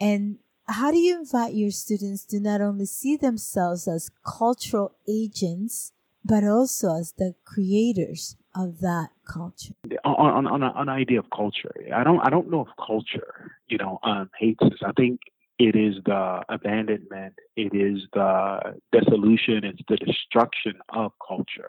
And 0.00 0.38
how 0.66 0.90
do 0.90 0.96
you 0.96 1.18
invite 1.18 1.52
your 1.52 1.72
students 1.72 2.24
to 2.26 2.40
not 2.40 2.62
only 2.62 2.86
see 2.86 3.16
themselves 3.16 3.86
as 3.86 4.10
cultural 4.24 4.92
agents, 5.06 5.92
but 6.24 6.42
also 6.44 6.96
as 6.96 7.12
the 7.18 7.34
creators 7.44 8.36
of 8.54 8.80
that 8.80 9.10
culture? 9.28 9.74
On 10.04 10.46
on, 10.46 10.62
on, 10.62 10.62
an 10.62 10.88
idea 10.88 11.18
of 11.18 11.26
culture, 11.28 11.74
I 11.94 12.02
don't 12.02 12.20
I 12.20 12.30
don't 12.30 12.50
know 12.50 12.62
if 12.62 12.68
culture, 12.86 13.52
you 13.68 13.76
know, 13.76 13.98
um, 14.04 14.30
hates 14.38 14.62
us. 14.62 14.80
I 14.82 14.92
think 14.92 15.20
it 15.60 15.76
is 15.76 15.96
the 16.06 16.42
abandonment, 16.48 17.34
it 17.54 17.74
is 17.74 18.00
the 18.14 18.80
dissolution, 18.92 19.62
it's 19.62 19.82
the 19.88 19.98
destruction 19.98 20.72
of 20.88 21.12
culture. 21.28 21.68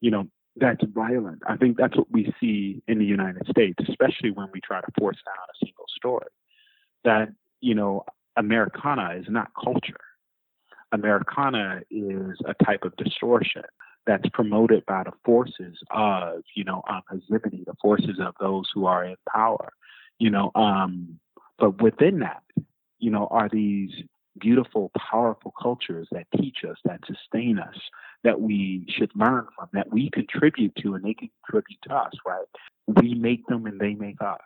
You 0.00 0.10
know, 0.10 0.28
that's 0.56 0.82
violent. 0.92 1.40
I 1.46 1.56
think 1.56 1.76
that's 1.76 1.96
what 1.96 2.10
we 2.10 2.34
see 2.40 2.82
in 2.88 2.98
the 2.98 3.04
United 3.04 3.46
States, 3.48 3.78
especially 3.88 4.32
when 4.32 4.48
we 4.52 4.60
try 4.60 4.80
to 4.80 4.92
force 4.98 5.18
down 5.24 5.36
a 5.36 5.64
single 5.64 5.84
story. 5.96 6.26
That, 7.04 7.28
you 7.60 7.76
know, 7.76 8.04
Americana 8.36 9.14
is 9.16 9.26
not 9.28 9.52
culture. 9.54 10.04
Americana 10.90 11.82
is 11.92 12.36
a 12.44 12.54
type 12.64 12.82
of 12.82 12.96
distortion 12.96 13.62
that's 14.04 14.28
promoted 14.32 14.84
by 14.86 15.04
the 15.04 15.12
forces 15.24 15.78
of, 15.92 16.42
you 16.56 16.64
know, 16.64 16.82
hegemony, 17.08 17.62
the 17.64 17.76
forces 17.80 18.18
of 18.20 18.34
those 18.40 18.68
who 18.74 18.86
are 18.86 19.04
in 19.04 19.14
power. 19.32 19.72
You 20.18 20.30
know, 20.30 20.50
um, 20.56 21.20
but 21.60 21.80
within 21.80 22.18
that, 22.18 22.42
you 23.02 23.10
know, 23.10 23.26
are 23.30 23.48
these 23.48 23.90
beautiful, 24.40 24.92
powerful 24.96 25.52
cultures 25.60 26.06
that 26.12 26.26
teach 26.38 26.58
us, 26.68 26.76
that 26.84 27.00
sustain 27.06 27.58
us, 27.58 27.74
that 28.22 28.40
we 28.40 28.86
should 28.88 29.10
learn 29.14 29.46
from, 29.56 29.68
that 29.72 29.92
we 29.92 30.08
contribute 30.10 30.74
to, 30.76 30.94
and 30.94 31.04
they 31.04 31.14
contribute 31.14 31.82
to 31.82 31.94
us, 31.94 32.12
right? 32.24 32.46
We 32.86 33.14
make 33.14 33.44
them 33.46 33.66
and 33.66 33.80
they 33.80 33.94
make 33.94 34.22
us. 34.22 34.38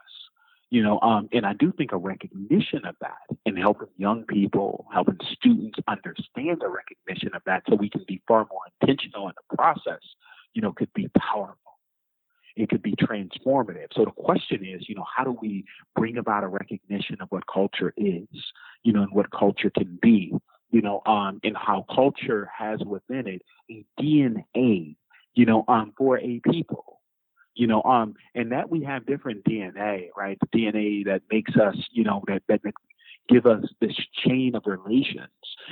You 0.70 0.82
know, 0.82 0.98
um, 1.00 1.28
and 1.32 1.46
I 1.46 1.52
do 1.52 1.70
think 1.70 1.92
a 1.92 1.96
recognition 1.96 2.86
of 2.86 2.96
that 3.00 3.36
and 3.44 3.56
helping 3.56 3.88
young 3.98 4.24
people, 4.24 4.86
helping 4.92 5.18
students 5.32 5.78
understand 5.86 6.58
the 6.60 6.68
recognition 6.68 7.36
of 7.36 7.42
that 7.46 7.62
so 7.68 7.76
we 7.76 7.90
can 7.90 8.04
be 8.08 8.20
far 8.26 8.48
more 8.50 8.62
intentional 8.80 9.28
in 9.28 9.34
the 9.36 9.56
process, 9.56 10.00
you 10.54 10.62
know, 10.62 10.72
could 10.72 10.92
be 10.92 11.08
powerful 11.16 11.65
it 12.56 12.70
could 12.70 12.82
be 12.82 12.94
transformative. 12.96 13.88
So 13.94 14.04
the 14.04 14.10
question 14.10 14.64
is, 14.64 14.88
you 14.88 14.94
know, 14.94 15.04
how 15.14 15.24
do 15.24 15.36
we 15.40 15.64
bring 15.94 16.16
about 16.16 16.42
a 16.42 16.48
recognition 16.48 17.18
of 17.20 17.28
what 17.30 17.46
culture 17.46 17.92
is, 17.96 18.26
you 18.82 18.92
know, 18.92 19.02
and 19.02 19.12
what 19.12 19.30
culture 19.30 19.70
can 19.70 19.98
be, 20.00 20.32
you 20.70 20.80
know, 20.80 21.02
um, 21.06 21.38
and 21.44 21.56
how 21.56 21.84
culture 21.94 22.50
has 22.56 22.80
within 22.80 23.26
it 23.26 23.42
a 23.70 23.84
DNA, 24.00 24.96
you 25.34 25.44
know, 25.44 25.64
um, 25.68 25.92
for 25.96 26.18
a 26.18 26.40
people. 26.50 27.00
You 27.54 27.66
know, 27.66 27.82
um, 27.84 28.16
and 28.34 28.52
that 28.52 28.68
we 28.68 28.84
have 28.84 29.06
different 29.06 29.42
DNA, 29.44 30.08
right? 30.14 30.36
The 30.40 30.58
DNA 30.58 31.06
that 31.06 31.22
makes 31.30 31.56
us, 31.56 31.74
you 31.90 32.04
know, 32.04 32.22
that 32.26 32.42
that, 32.48 32.62
that 32.64 32.74
give 33.30 33.46
us 33.46 33.64
this 33.80 33.96
chain 34.26 34.54
of 34.54 34.64
relations, 34.66 35.30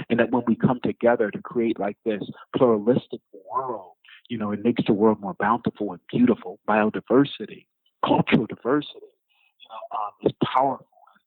and 0.08 0.18
that 0.18 0.30
when 0.30 0.44
we 0.46 0.56
come 0.56 0.80
together 0.82 1.30
to 1.30 1.42
create 1.42 1.78
like 1.78 1.98
this 2.06 2.22
pluralistic 2.56 3.20
world 3.52 3.92
you 4.28 4.38
know, 4.38 4.52
it 4.52 4.64
makes 4.64 4.84
the 4.86 4.92
world 4.92 5.20
more 5.20 5.34
bountiful 5.34 5.92
and 5.92 6.00
beautiful. 6.10 6.58
Biodiversity, 6.68 7.66
cultural 8.04 8.46
diversity, 8.46 8.94
you 9.60 9.68
know, 9.70 9.98
um, 9.98 10.12
is 10.22 10.32
powerful. 10.44 10.86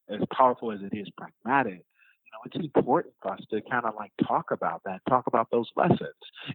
As 0.10 0.22
powerful 0.32 0.72
as 0.72 0.80
it 0.82 0.96
is 0.96 1.10
pragmatic, 1.18 1.74
you 1.74 2.32
know, 2.32 2.40
it's 2.46 2.56
important 2.56 3.14
for 3.22 3.34
us 3.34 3.42
to 3.50 3.62
kind 3.70 3.86
of 3.86 3.94
like 3.96 4.12
talk 4.26 4.52
about 4.52 4.82
that, 4.86 5.02
talk 5.10 5.28
about 5.28 5.50
those 5.52 5.70
lessons. 5.76 6.00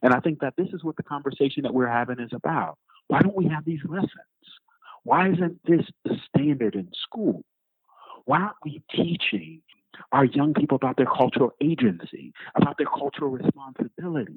And 0.03 0.15
I 0.15 0.21
think 0.21 0.41
that 0.41 0.55
this 0.57 0.69
is 0.73 0.83
what 0.83 0.97
the 0.97 1.03
conversation 1.03 1.63
that 1.65 1.75
we're 1.75 1.87
having 1.87 2.19
is 2.19 2.31
about. 2.33 2.79
Why 3.09 3.21
don't 3.21 3.37
we 3.37 3.49
have 3.49 3.67
these 3.67 3.83
lessons? 3.87 4.11
Why 5.05 5.31
isn't 5.31 5.61
this 5.67 5.85
the 6.05 6.17
standard 6.29 6.75
in 6.77 6.89
school? 7.03 7.45
Why 8.25 8.39
aren't 8.39 8.57
we 8.65 8.83
teaching 8.91 9.61
our 10.13 10.25
young 10.25 10.55
people 10.55 10.77
about 10.77 10.97
their 10.97 11.07
cultural 11.07 11.53
agency, 11.61 12.33
about 12.55 12.79
their 12.79 12.87
cultural 12.87 13.31
responsibilities, 13.31 14.37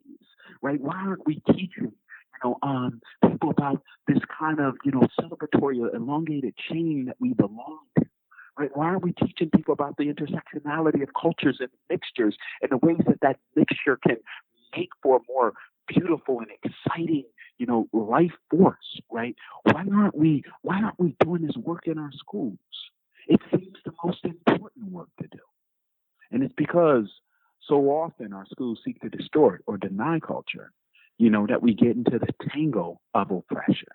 right? 0.62 0.80
Why 0.80 0.96
aren't 0.96 1.26
we 1.26 1.42
teaching, 1.48 1.70
you 1.92 2.40
know, 2.44 2.58
um, 2.64 3.02
people 3.32 3.50
about 3.50 3.82
this 4.08 4.20
kind 4.38 4.60
of, 4.60 4.76
you 4.84 4.92
know, 4.92 5.04
celebratory 5.20 5.78
elongated 5.94 6.56
chain 6.70 7.06
that 7.08 7.18
we 7.20 7.34
belong 7.34 7.80
to? 8.00 8.06
Right? 8.58 8.70
Why 8.74 8.86
aren't 8.86 9.04
we 9.04 9.12
teaching 9.14 9.50
people 9.54 9.74
about 9.74 9.98
the 9.98 10.06
intersectionality 10.06 11.04
of 11.04 11.10
cultures 11.20 11.58
and 11.60 11.70
mixtures 11.90 12.38
and 12.62 12.72
the 12.72 12.78
ways 12.78 13.02
that 13.06 13.20
that 13.22 13.38
mixture 13.56 14.00
can 14.02 14.16
make 14.76 14.90
for 15.04 15.18
a 15.18 15.20
more 15.28 15.54
beautiful 15.88 16.40
and 16.40 16.48
exciting, 16.64 17.26
you 17.58 17.66
know, 17.66 17.88
life 17.94 18.32
force, 18.50 19.00
right? 19.12 19.36
Why 19.64 19.86
aren't 19.94 20.16
we 20.16 20.44
why 20.62 20.82
aren't 20.82 21.00
we 21.00 21.16
doing 21.20 21.42
this 21.44 21.58
work 21.58 21.88
in 21.88 21.98
our 21.98 22.12
schools? 22.14 22.58
It 23.28 23.42
seems 23.52 23.78
the 23.84 23.92
most 24.04 24.24
important 24.24 24.92
work 24.92 25.10
to 25.22 25.28
do. 25.28 25.40
And 26.36 26.44
it's 26.44 26.54
because 26.58 27.10
so 27.66 27.76
often 27.92 28.34
our 28.34 28.46
schools 28.52 28.80
seek 28.84 29.00
to 29.00 29.10
distort 29.10 29.64
or 29.68 29.78
deny 29.78 30.20
culture, 30.20 30.74
you 31.18 31.30
know, 31.30 31.48
that 31.48 31.62
we 31.62 31.74
get 31.74 31.96
into 31.96 32.20
the 32.20 32.28
tangle 32.50 33.02
of 33.14 33.32
oppression. 33.32 33.88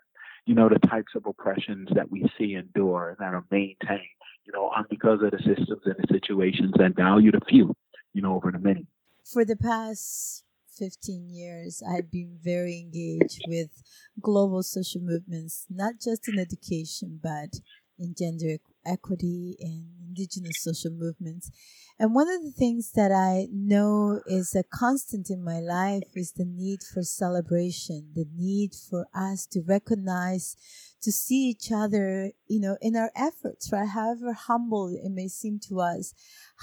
You 0.47 0.55
know, 0.55 0.71
the 0.71 0.79
types 0.89 1.13
of 1.15 1.27
oppressions 1.27 1.91
that 1.95 2.11
we 2.11 2.25
see 2.39 2.55
endure 2.55 3.15
that 3.19 3.35
are 3.35 3.45
maintained, 3.51 4.17
you 4.47 4.55
know, 4.55 4.73
because 4.89 5.21
of 5.23 5.33
the 5.33 5.39
systems 5.39 5.83
and 5.85 5.97
the 5.99 6.07
situations 6.11 6.73
that 6.79 6.97
value 6.97 7.31
the 7.31 7.43
few, 7.47 7.77
you 8.15 8.23
know, 8.23 8.37
over 8.37 8.51
the 8.51 8.59
many. 8.59 8.87
For 9.23 9.45
the 9.45 9.57
past 9.57 10.43
15 10.79 11.29
years, 11.29 11.83
I've 11.87 12.11
been 12.11 12.39
very 12.43 12.79
engaged 12.81 13.43
with 13.49 13.83
global 14.19 14.63
social 14.63 15.03
movements, 15.03 15.67
not 15.69 16.01
just 16.03 16.27
in 16.27 16.39
education, 16.39 17.21
but 17.23 17.61
in 17.99 18.15
gender 18.17 18.57
equity 18.87 19.59
and 19.61 20.00
indigenous 20.11 20.63
social 20.63 20.91
movements. 20.91 21.51
And 21.99 22.15
one 22.15 22.29
of 22.31 22.43
the 22.43 22.51
things 22.51 22.93
that 22.93 23.13
I 23.13 23.49
know 23.53 24.23
is 24.27 24.55
a 24.55 24.63
constant 24.63 25.29
in 25.29 25.45
my 25.45 25.61
life 25.61 26.05
is 26.15 26.33
the 26.33 26.47
need 26.47 26.81
for 26.83 27.03
celebration, 27.03 28.13
the 28.15 28.25
need 28.35 28.71
for 28.75 29.07
us 29.15 29.47
to 29.53 29.61
recognize, 29.61 30.57
to 31.03 31.13
see 31.13 31.51
each 31.51 31.71
other, 31.71 32.33
you 32.49 32.61
know, 32.61 32.79
in 32.81 32.97
our 32.97 33.11
efforts, 33.15 33.71
right? 33.71 33.89
However 33.89 34.33
humble 34.33 34.89
it 34.89 35.11
may 35.11 35.29
seem 35.29 35.59
to 35.69 35.81
us, 35.81 36.15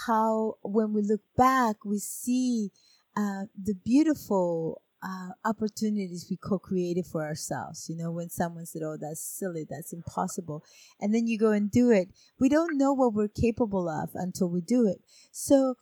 how 0.08 0.56
when 0.64 0.92
we 0.92 1.04
look 1.04 1.22
back, 1.38 1.86
we 1.86 2.00
see 2.00 2.72
uh, 3.16 3.46
the 3.56 3.76
beautiful 3.86 4.82
uh, 5.04 5.30
opportunities 5.46 6.28
we 6.30 6.38
co-created 6.38 7.06
for 7.06 7.24
ourselves. 7.24 7.88
You 7.90 7.98
know, 7.98 8.12
when 8.12 8.30
someone 8.30 8.66
said, 8.66 8.82
"Oh, 8.84 8.98
that's 9.00 9.22
silly, 9.22 9.66
that's 9.70 9.94
impossible," 9.94 10.64
and 11.00 11.14
then 11.14 11.28
you 11.28 11.38
go 11.38 11.52
and 11.52 11.70
do 11.72 11.92
it, 11.92 12.10
we 12.40 12.50
don't 12.50 12.78
know 12.78 12.94
what 12.94 13.14
we're 13.14 13.28
capable 13.28 13.90
of 13.90 14.10
until 14.16 14.50
we 14.50 14.62
do 14.62 14.88
it. 14.88 15.02
So, 15.32 15.76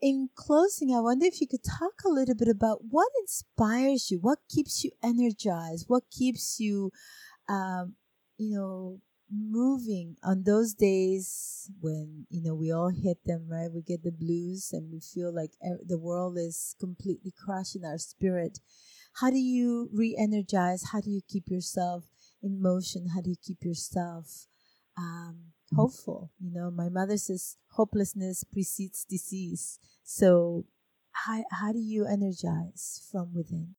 in 0.00 0.30
closing, 0.34 0.94
I 0.94 1.00
wonder 1.00 1.26
if 1.26 1.40
you 1.40 1.46
could 1.46 1.64
talk 1.64 1.92
a 2.04 2.08
little 2.10 2.34
bit 2.34 2.48
about 2.48 2.80
what 2.90 3.08
inspires 3.20 4.10
you, 4.10 4.18
what 4.18 4.38
keeps 4.48 4.82
you 4.84 4.90
energized, 5.02 5.84
what 5.88 6.04
keeps 6.10 6.58
you, 6.58 6.90
um, 7.48 7.94
you 8.38 8.56
know, 8.56 9.00
moving 9.32 10.16
on 10.22 10.42
those 10.44 10.74
days 10.74 11.70
when 11.80 12.26
you 12.28 12.42
know 12.42 12.54
we 12.54 12.72
all 12.72 12.90
hit 12.90 13.18
them 13.24 13.46
right? 13.48 13.70
We 13.72 13.82
get 13.82 14.02
the 14.02 14.12
blues 14.12 14.70
and 14.72 14.90
we 14.92 15.00
feel 15.00 15.34
like 15.34 15.52
the 15.86 15.98
world 15.98 16.36
is 16.38 16.76
completely 16.78 17.32
crushing 17.44 17.84
our 17.84 17.98
spirit. 17.98 18.60
How 19.20 19.30
do 19.30 19.38
you 19.38 19.88
re-energize? 19.92 20.84
How 20.92 21.00
do 21.00 21.10
you 21.10 21.20
keep 21.28 21.48
yourself 21.48 22.04
in 22.42 22.60
motion? 22.60 23.08
How 23.14 23.20
do 23.20 23.30
you 23.30 23.36
keep 23.42 23.64
yourself 23.64 24.46
um, 24.98 25.52
hopeful? 25.74 26.30
You 26.38 26.52
know 26.52 26.70
my 26.70 26.88
mother 26.88 27.16
says 27.16 27.56
hopelessness 27.72 28.44
precedes 28.44 29.04
disease. 29.04 29.78
So 30.04 30.64
how, 31.12 31.44
how 31.50 31.72
do 31.72 31.78
you 31.78 32.06
energize 32.06 33.06
from 33.10 33.34
within 33.34 33.74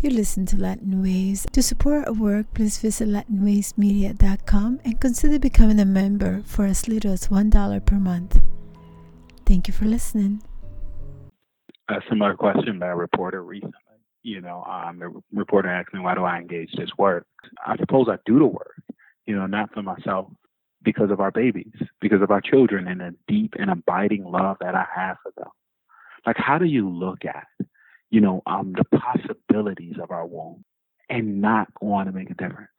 you 0.00 0.10
listen 0.10 0.46
to 0.46 0.56
Latin 0.56 1.02
Waves. 1.02 1.44
To 1.50 1.60
support 1.60 2.06
our 2.06 2.12
work, 2.12 2.54
please 2.54 2.78
visit 2.78 3.08
LatinWavesMedia.com 3.08 4.80
and 4.84 5.00
consider 5.00 5.40
becoming 5.40 5.80
a 5.80 5.84
member 5.84 6.42
for 6.46 6.66
as 6.66 6.86
little 6.86 7.10
as 7.12 7.26
$1 7.26 7.84
per 7.84 7.96
month. 7.96 8.40
Thank 9.44 9.66
you 9.66 9.74
for 9.74 9.86
listening. 9.86 10.40
A 11.88 11.96
similar 12.08 12.36
question 12.36 12.78
by 12.78 12.86
a 12.86 12.94
reporter 12.94 13.42
recently. 13.42 13.74
You 14.22 14.40
know, 14.40 14.62
um, 14.70 15.00
the 15.00 15.20
reporter 15.32 15.68
asked 15.68 15.92
me, 15.92 15.98
why 15.98 16.14
do 16.14 16.22
I 16.22 16.38
engage 16.38 16.70
this 16.76 16.90
work? 16.96 17.26
I 17.66 17.76
suppose 17.76 18.06
I 18.08 18.18
do 18.24 18.38
the 18.38 18.46
work, 18.46 18.80
you 19.26 19.34
know, 19.34 19.46
not 19.46 19.72
for 19.74 19.82
myself, 19.82 20.28
because 20.84 21.10
of 21.10 21.18
our 21.18 21.32
babies, 21.32 21.72
because 22.00 22.22
of 22.22 22.30
our 22.30 22.40
children, 22.40 22.86
and 22.86 23.00
the 23.00 23.14
deep 23.26 23.54
and 23.58 23.68
abiding 23.68 24.24
love 24.24 24.58
that 24.60 24.76
I 24.76 24.84
have 24.94 25.16
for 25.24 25.32
them. 25.36 25.50
Like, 26.26 26.36
how 26.36 26.58
do 26.58 26.66
you 26.66 26.88
look 26.88 27.24
at 27.24 27.46
you 28.10 28.20
know, 28.20 28.42
um, 28.46 28.74
the 28.76 28.98
possibilities 28.98 29.96
of 30.02 30.10
our 30.10 30.26
womb 30.26 30.64
and 31.10 31.40
not 31.40 31.68
want 31.80 32.08
to 32.08 32.12
make 32.12 32.30
a 32.30 32.34
difference. 32.34 32.70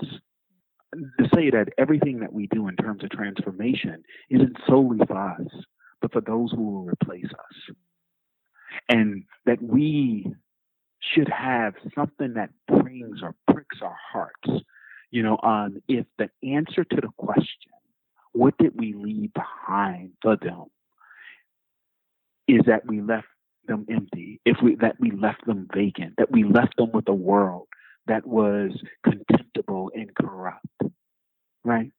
To 1.19 1.29
say 1.35 1.51
that 1.51 1.69
everything 1.77 2.19
that 2.21 2.33
we 2.33 2.47
do 2.47 2.67
in 2.67 2.75
terms 2.75 3.03
of 3.03 3.11
transformation 3.11 4.03
isn't 4.29 4.57
solely 4.67 4.99
for 5.05 5.17
us, 5.17 5.47
but 6.01 6.11
for 6.11 6.21
those 6.21 6.51
who 6.51 6.63
will 6.63 6.85
replace 6.85 7.25
us. 7.25 7.75
And 8.87 9.23
that 9.45 9.61
we 9.61 10.33
should 10.99 11.29
have 11.29 11.75
something 11.93 12.33
that 12.33 12.49
brings 12.67 13.21
or 13.21 13.35
pricks 13.51 13.77
our 13.83 13.97
hearts, 14.11 14.63
you 15.11 15.21
know, 15.21 15.37
on 15.43 15.81
if 15.87 16.07
the 16.17 16.29
answer 16.43 16.83
to 16.83 16.95
the 16.95 17.09
question, 17.17 17.71
what 18.31 18.57
did 18.57 18.73
we 18.75 18.93
leave 18.93 19.31
behind 19.33 20.13
for 20.23 20.37
them, 20.37 20.65
is 22.49 22.61
that 22.65 22.85
we 22.87 23.01
left 23.01 23.27
them 23.67 23.85
empty, 23.89 24.41
if 24.45 24.57
we 24.63 24.75
that 24.75 24.99
we 24.99 25.11
left 25.11 25.45
them 25.45 25.67
vacant, 25.73 26.15
that 26.17 26.31
we 26.31 26.43
left 26.43 26.75
them 26.77 26.91
with 26.93 27.07
a 27.07 27.13
world 27.13 27.67
that 28.07 28.25
was 28.25 28.71
contemptible 29.03 29.91
and 29.93 30.13
corrupt. 30.15 30.65
Right? 31.63 31.91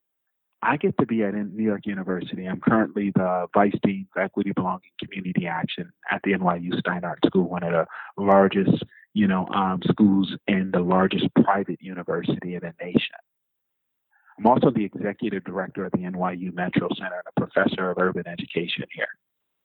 I 0.62 0.76
get 0.76 0.98
to 0.98 1.06
be 1.06 1.22
at 1.22 1.34
New 1.34 1.64
York 1.64 1.86
University. 1.86 2.44
I'm 2.44 2.60
currently 2.60 3.12
the 3.14 3.46
Vice 3.54 3.76
Dean 3.82 4.06
for 4.12 4.20
Equity, 4.20 4.52
Belonging, 4.52 4.90
Community 5.02 5.46
Action 5.46 5.90
at 6.10 6.20
the 6.22 6.32
NYU 6.32 6.72
Steinhardt 6.82 7.24
School, 7.24 7.48
one 7.48 7.62
of 7.62 7.72
the 7.72 7.86
largest, 8.22 8.82
you 9.14 9.26
know, 9.26 9.46
um, 9.54 9.80
schools 9.90 10.34
and 10.48 10.70
the 10.70 10.80
largest 10.80 11.28
private 11.42 11.80
university 11.80 12.56
in 12.56 12.60
the 12.60 12.74
nation. 12.84 13.16
I'm 14.38 14.46
also 14.46 14.70
the 14.70 14.84
executive 14.84 15.44
director 15.44 15.86
of 15.86 15.92
the 15.92 15.98
NYU 15.98 16.52
Metro 16.52 16.88
Center 16.94 17.22
and 17.24 17.32
a 17.36 17.40
professor 17.40 17.90
of 17.90 17.98
urban 17.98 18.26
education 18.26 18.84
here. 18.92 19.08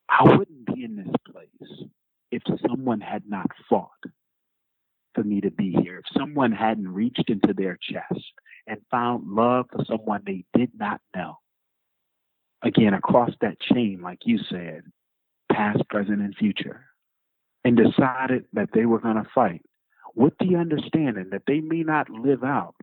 I 0.09 0.23
wouldn't 0.23 0.65
be 0.65 0.83
in 0.83 0.95
this 0.95 1.13
place 1.31 1.89
if 2.31 2.41
someone 2.67 3.01
had 3.01 3.23
not 3.27 3.47
fought 3.69 3.89
for 5.13 5.23
me 5.23 5.41
to 5.41 5.51
be 5.51 5.71
here, 5.71 5.99
if 5.99 6.05
someone 6.17 6.51
hadn't 6.51 6.93
reached 6.93 7.29
into 7.29 7.53
their 7.53 7.77
chest 7.81 8.33
and 8.67 8.79
found 8.91 9.27
love 9.27 9.67
for 9.71 9.83
someone 9.85 10.21
they 10.25 10.43
did 10.53 10.71
not 10.77 11.01
know. 11.15 11.37
Again, 12.61 12.93
across 12.93 13.31
that 13.41 13.59
chain, 13.59 14.01
like 14.01 14.19
you 14.25 14.39
said, 14.49 14.83
past, 15.51 15.87
present, 15.89 16.21
and 16.21 16.35
future, 16.35 16.85
and 17.63 17.77
decided 17.77 18.45
that 18.53 18.69
they 18.73 18.85
were 18.85 18.99
going 18.99 19.15
to 19.15 19.29
fight 19.33 19.61
with 20.15 20.33
the 20.39 20.55
understanding 20.55 21.29
that 21.31 21.43
they 21.47 21.59
may 21.59 21.83
not 21.83 22.09
live 22.09 22.43
out 22.43 22.75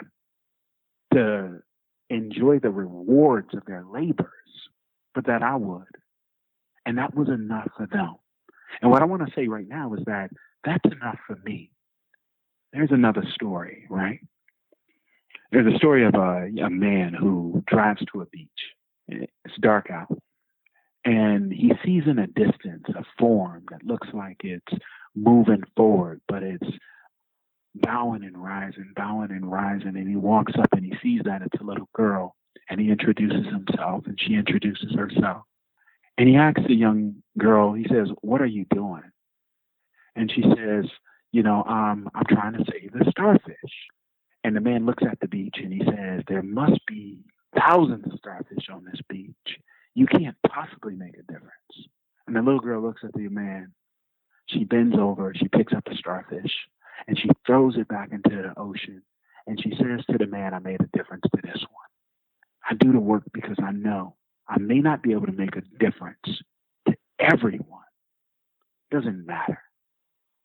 to 1.13 1.59
enjoy 2.11 2.59
the 2.59 2.71
rewards 2.71 3.49
of 3.55 3.65
their 3.67 3.85
labors, 3.85 4.29
but 5.15 5.27
that 5.27 5.43
I 5.43 5.57
would. 5.57 5.85
And 6.87 6.99
that 6.99 7.15
was 7.15 7.29
enough 7.29 7.69
for 7.77 7.87
them. 7.87 8.17
And 8.81 8.91
what 8.91 9.03
I 9.03 9.05
want 9.05 9.27
to 9.27 9.33
say 9.35 9.49
right 9.49 9.69
now 9.69 9.95
is 9.95 10.01
that 10.07 10.31
that's 10.65 10.85
enough 10.85 11.19
for 11.27 11.37
me. 11.45 11.71
There's 12.73 12.91
another 12.91 13.25
story, 13.35 13.87
right? 13.91 14.21
There's 15.51 15.73
a 15.73 15.77
story 15.77 16.07
of 16.07 16.15
a, 16.15 16.49
a 16.65 16.71
man 16.71 17.13
who 17.13 17.63
drives 17.67 18.03
to 18.13 18.23
a 18.23 18.27
beach. 18.27 18.49
It's 19.09 19.57
dark 19.61 19.91
out. 19.91 20.17
And 21.05 21.53
he 21.53 21.73
sees 21.85 22.05
in 22.07 22.19
a 22.19 22.27
distance 22.29 22.85
a 22.89 23.05
form 23.19 23.65
that 23.71 23.85
looks 23.85 24.09
like 24.15 24.39
it's 24.45 24.73
moving 25.15 25.63
forward, 25.77 26.21
but 26.29 26.43
it's 26.43 26.71
bowing 27.75 28.25
and 28.25 28.43
rising, 28.43 28.93
bowing 28.97 29.31
and 29.31 29.51
rising. 29.51 29.97
And 29.97 30.09
he 30.09 30.17
walks 30.17 30.53
up 30.59 30.73
and 30.73 30.85
he 30.85 30.95
sees 31.03 31.23
that 31.25 31.43
it's 31.43 31.61
a 31.61 31.65
little 31.65 31.89
girl. 31.95 32.37
And 32.71 32.81
he 32.81 32.91
introduces 32.91 33.45
himself 33.47 34.05
and 34.07 34.19
she 34.19 34.35
introduces 34.35 34.95
herself. 34.95 35.43
And 36.19 36.29
he 36.29 36.37
asks 36.37 36.63
the 36.67 36.75
young 36.75 37.23
girl, 37.39 37.73
he 37.73 37.87
says, 37.89 38.09
What 38.21 38.43
are 38.43 38.47
you 38.47 38.67
doing? 38.73 39.03
And 40.15 40.31
she 40.31 40.43
says, 40.43 40.85
You 41.33 41.43
know, 41.43 41.65
um, 41.65 42.09
I'm 42.15 42.27
trying 42.29 42.53
to 42.55 42.65
save 42.71 42.93
the 42.93 43.11
starfish. 43.11 43.57
And 44.45 44.57
the 44.57 44.61
man 44.61 44.87
looks 44.87 45.05
at 45.09 45.21
the 45.21 45.29
beach 45.29 45.57
and 45.57 45.73
he 45.73 45.83
says, 45.85 46.23
There 46.29 46.43
must 46.43 46.81
be 46.87 47.25
thousands 47.59 48.05
of 48.07 48.19
starfish 48.19 48.69
on 48.73 48.85
this 48.85 49.01
beach. 49.09 49.59
You 49.95 50.07
can't 50.07 50.37
possibly 50.47 50.95
make 50.95 51.15
a 51.15 51.33
difference. 51.33 51.89
And 52.27 52.37
the 52.37 52.43
little 52.43 52.61
girl 52.61 52.83
looks 52.83 53.03
at 53.05 53.13
the 53.15 53.29
man. 53.29 53.73
She 54.47 54.65
bends 54.65 54.97
over, 54.99 55.33
she 55.35 55.49
picks 55.49 55.73
up 55.73 55.85
the 55.85 55.97
starfish, 55.97 56.53
and 57.07 57.19
she 57.19 57.29
throws 57.47 57.77
it 57.77 57.89
back 57.89 58.11
into 58.13 58.31
the 58.31 58.53
ocean. 58.59 59.03
And 59.47 59.61
she 59.61 59.71
says 59.71 60.05
to 60.11 60.19
the 60.19 60.27
man, 60.27 60.55
I 60.55 60.59
made 60.59 60.81
a 60.81 60.97
difference 60.97 61.25
to 61.35 61.43
this 61.43 61.61
one. 61.61 61.91
I 62.69 62.75
do 62.75 62.93
the 62.93 63.01
work 63.01 63.25
because 63.33 63.57
I 63.63 63.73
know 63.73 64.17
I 64.49 64.59
may 64.59 64.79
not 64.79 65.03
be 65.03 65.13
able 65.13 65.27
to 65.27 65.33
make 65.33 65.57
a 65.57 65.63
difference 65.79 66.43
to 66.87 66.95
everyone. 67.19 67.81
Doesn't 68.91 69.25
matter. 69.27 69.61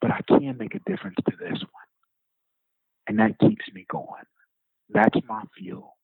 But 0.02 0.12
I 0.12 0.22
can 0.28 0.58
make 0.58 0.76
a 0.76 0.90
difference 0.90 1.16
to 1.26 1.36
this 1.38 1.60
one. 1.60 1.88
And 3.08 3.20
that 3.20 3.40
keeps 3.40 3.66
me 3.74 3.86
going. 3.90 4.24
That's 4.90 5.18
my 5.28 5.44
fuel. 5.58 5.98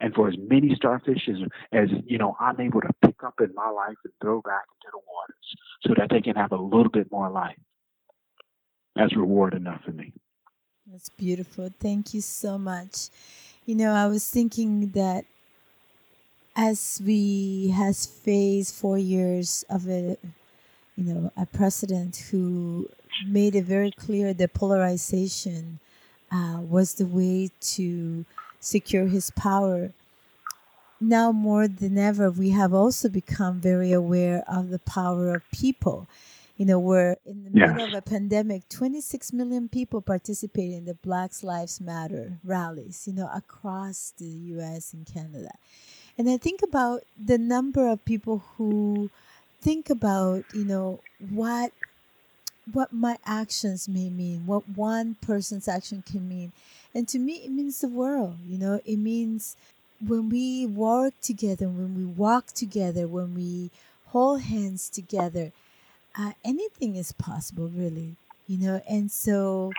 And 0.00 0.14
for 0.14 0.28
as 0.28 0.34
many 0.38 0.74
starfish 0.74 1.28
as, 1.28 1.36
as 1.72 1.88
you 2.06 2.16
know 2.16 2.34
I'm 2.40 2.58
able 2.60 2.80
to 2.80 2.88
pick 3.04 3.22
up 3.24 3.34
in 3.40 3.54
my 3.54 3.68
life 3.68 3.96
and 4.02 4.12
throw 4.22 4.40
back 4.40 4.64
into 4.74 4.90
the 4.92 4.98
waters 4.98 5.56
so 5.86 5.94
that 5.98 6.08
they 6.10 6.22
can 6.22 6.36
have 6.36 6.52
a 6.52 6.56
little 6.56 6.88
bit 6.88 7.10
more 7.12 7.30
life, 7.30 7.58
that's 8.96 9.14
reward 9.14 9.52
enough 9.52 9.82
for 9.84 9.92
me. 9.92 10.14
That's 10.90 11.10
beautiful. 11.10 11.70
Thank 11.78 12.14
you 12.14 12.22
so 12.22 12.58
much. 12.58 13.10
You 13.66 13.74
know, 13.74 13.92
I 13.92 14.06
was 14.06 14.28
thinking 14.28 14.90
that 14.90 15.24
as 16.68 17.00
we 17.06 17.68
has 17.76 18.06
faced 18.06 18.74
four 18.74 18.98
years 18.98 19.64
of 19.70 19.88
a 19.88 20.16
you 20.96 21.04
know 21.08 21.32
a 21.36 21.46
president 21.46 22.16
who 22.30 22.88
made 23.20 23.54
it 23.54 23.64
very 23.64 23.92
clear 23.92 24.34
that 24.34 24.54
polarization 24.54 25.80
uh, 26.32 26.58
was 26.60 26.94
the 26.94 27.06
way 27.06 27.50
to 27.60 28.24
secure 28.60 29.06
his 29.06 29.30
power. 29.30 29.92
Now 31.00 31.32
more 31.32 31.66
than 31.68 31.98
ever 31.98 32.30
we 32.30 32.50
have 32.50 32.74
also 32.74 33.08
become 33.08 33.60
very 33.60 33.92
aware 33.92 34.44
of 34.48 34.70
the 34.70 34.78
power 34.78 35.34
of 35.34 35.50
people. 35.50 36.08
You 36.56 36.66
know 36.66 36.78
we're 36.78 37.16
in 37.26 37.44
the 37.44 37.50
Yes. 37.54 37.68
middle 37.68 37.82
of 37.82 37.94
a 37.94 38.02
pandemic 38.02 38.68
26 38.68 39.32
million 39.32 39.68
people 39.68 40.02
participated 40.02 40.76
in 40.76 40.84
the 40.86 40.94
black 40.94 41.32
lives 41.42 41.80
matter 41.80 42.38
rallies 42.44 43.06
you 43.08 43.14
know 43.14 43.30
across 43.34 44.12
the 44.18 44.26
us 44.26 44.92
and 44.92 45.06
canada 45.06 45.52
and 46.20 46.28
I 46.28 46.36
think 46.36 46.60
about 46.62 47.04
the 47.16 47.38
number 47.38 47.88
of 47.88 48.04
people 48.04 48.44
who 48.58 49.08
think 49.62 49.88
about, 49.88 50.44
you 50.52 50.66
know, 50.66 51.00
what 51.30 51.72
what 52.70 52.92
my 52.92 53.16
actions 53.24 53.88
may 53.88 54.10
mean, 54.10 54.44
what 54.44 54.68
one 54.68 55.16
person's 55.22 55.66
action 55.66 56.04
can 56.06 56.28
mean. 56.28 56.52
And 56.94 57.08
to 57.08 57.18
me 57.18 57.36
it 57.36 57.50
means 57.50 57.80
the 57.80 57.88
world, 57.88 58.36
you 58.46 58.58
know, 58.58 58.82
it 58.84 58.98
means 58.98 59.56
when 60.06 60.28
we 60.28 60.66
work 60.66 61.14
together, 61.22 61.66
when 61.68 61.96
we 61.96 62.04
walk 62.04 62.48
together, 62.48 63.08
when 63.08 63.34
we 63.34 63.70
hold 64.08 64.42
hands 64.42 64.90
together, 64.90 65.52
uh, 66.18 66.32
anything 66.44 66.96
is 66.96 67.12
possible 67.12 67.68
really, 67.74 68.16
you 68.46 68.58
know. 68.58 68.82
And 68.86 69.10
so 69.10 69.72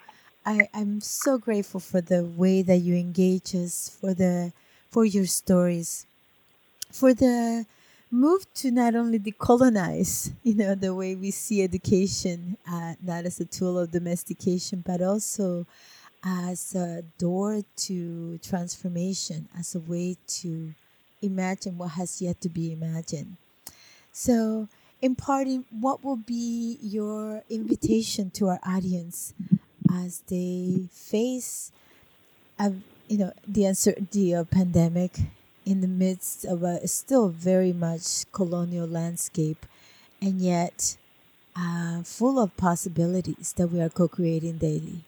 I, 0.43 0.69
I'm 0.73 1.01
so 1.01 1.37
grateful 1.37 1.79
for 1.79 2.01
the 2.01 2.23
way 2.23 2.63
that 2.63 2.77
you 2.77 2.95
engage 2.95 3.53
us, 3.53 3.95
for 4.01 4.15
the 4.15 4.53
for 4.89 5.05
your 5.05 5.27
stories 5.27 6.07
for 6.91 7.13
the 7.13 7.65
move 8.11 8.45
to 8.53 8.71
not 8.71 8.95
only 8.95 9.19
decolonize, 9.19 10.31
you 10.43 10.53
know, 10.53 10.75
the 10.75 10.93
way 10.93 11.15
we 11.15 11.31
see 11.31 11.63
education, 11.63 12.57
uh, 12.69 12.93
not 13.01 13.25
as 13.25 13.39
a 13.39 13.45
tool 13.45 13.79
of 13.79 13.91
domestication, 13.91 14.83
but 14.85 15.01
also 15.01 15.65
as 16.23 16.75
a 16.75 17.03
door 17.17 17.61
to 17.75 18.37
transformation, 18.39 19.47
as 19.57 19.75
a 19.75 19.79
way 19.79 20.17
to 20.27 20.73
imagine 21.21 21.77
what 21.77 21.91
has 21.91 22.21
yet 22.21 22.39
to 22.41 22.49
be 22.49 22.71
imagined. 22.71 23.37
So, 24.11 24.67
in 25.01 25.15
parting, 25.15 25.65
what 25.71 26.03
will 26.03 26.17
be 26.17 26.77
your 26.81 27.43
invitation 27.49 28.29
to 28.31 28.49
our 28.49 28.59
audience 28.63 29.33
as 29.91 30.19
they 30.27 30.87
face, 30.91 31.71
a, 32.59 32.73
you 33.07 33.17
know, 33.17 33.33
the 33.47 33.65
uncertainty 33.65 34.33
of 34.33 34.51
pandemic 34.51 35.17
in 35.65 35.81
the 35.81 35.87
midst 35.87 36.45
of 36.45 36.63
a 36.63 36.87
still 36.87 37.29
very 37.29 37.73
much 37.73 38.25
colonial 38.31 38.87
landscape, 38.87 39.65
and 40.21 40.41
yet 40.41 40.97
uh, 41.55 42.01
full 42.03 42.39
of 42.39 42.55
possibilities 42.57 43.53
that 43.57 43.67
we 43.67 43.81
are 43.81 43.89
co-creating 43.89 44.57
daily. 44.57 45.03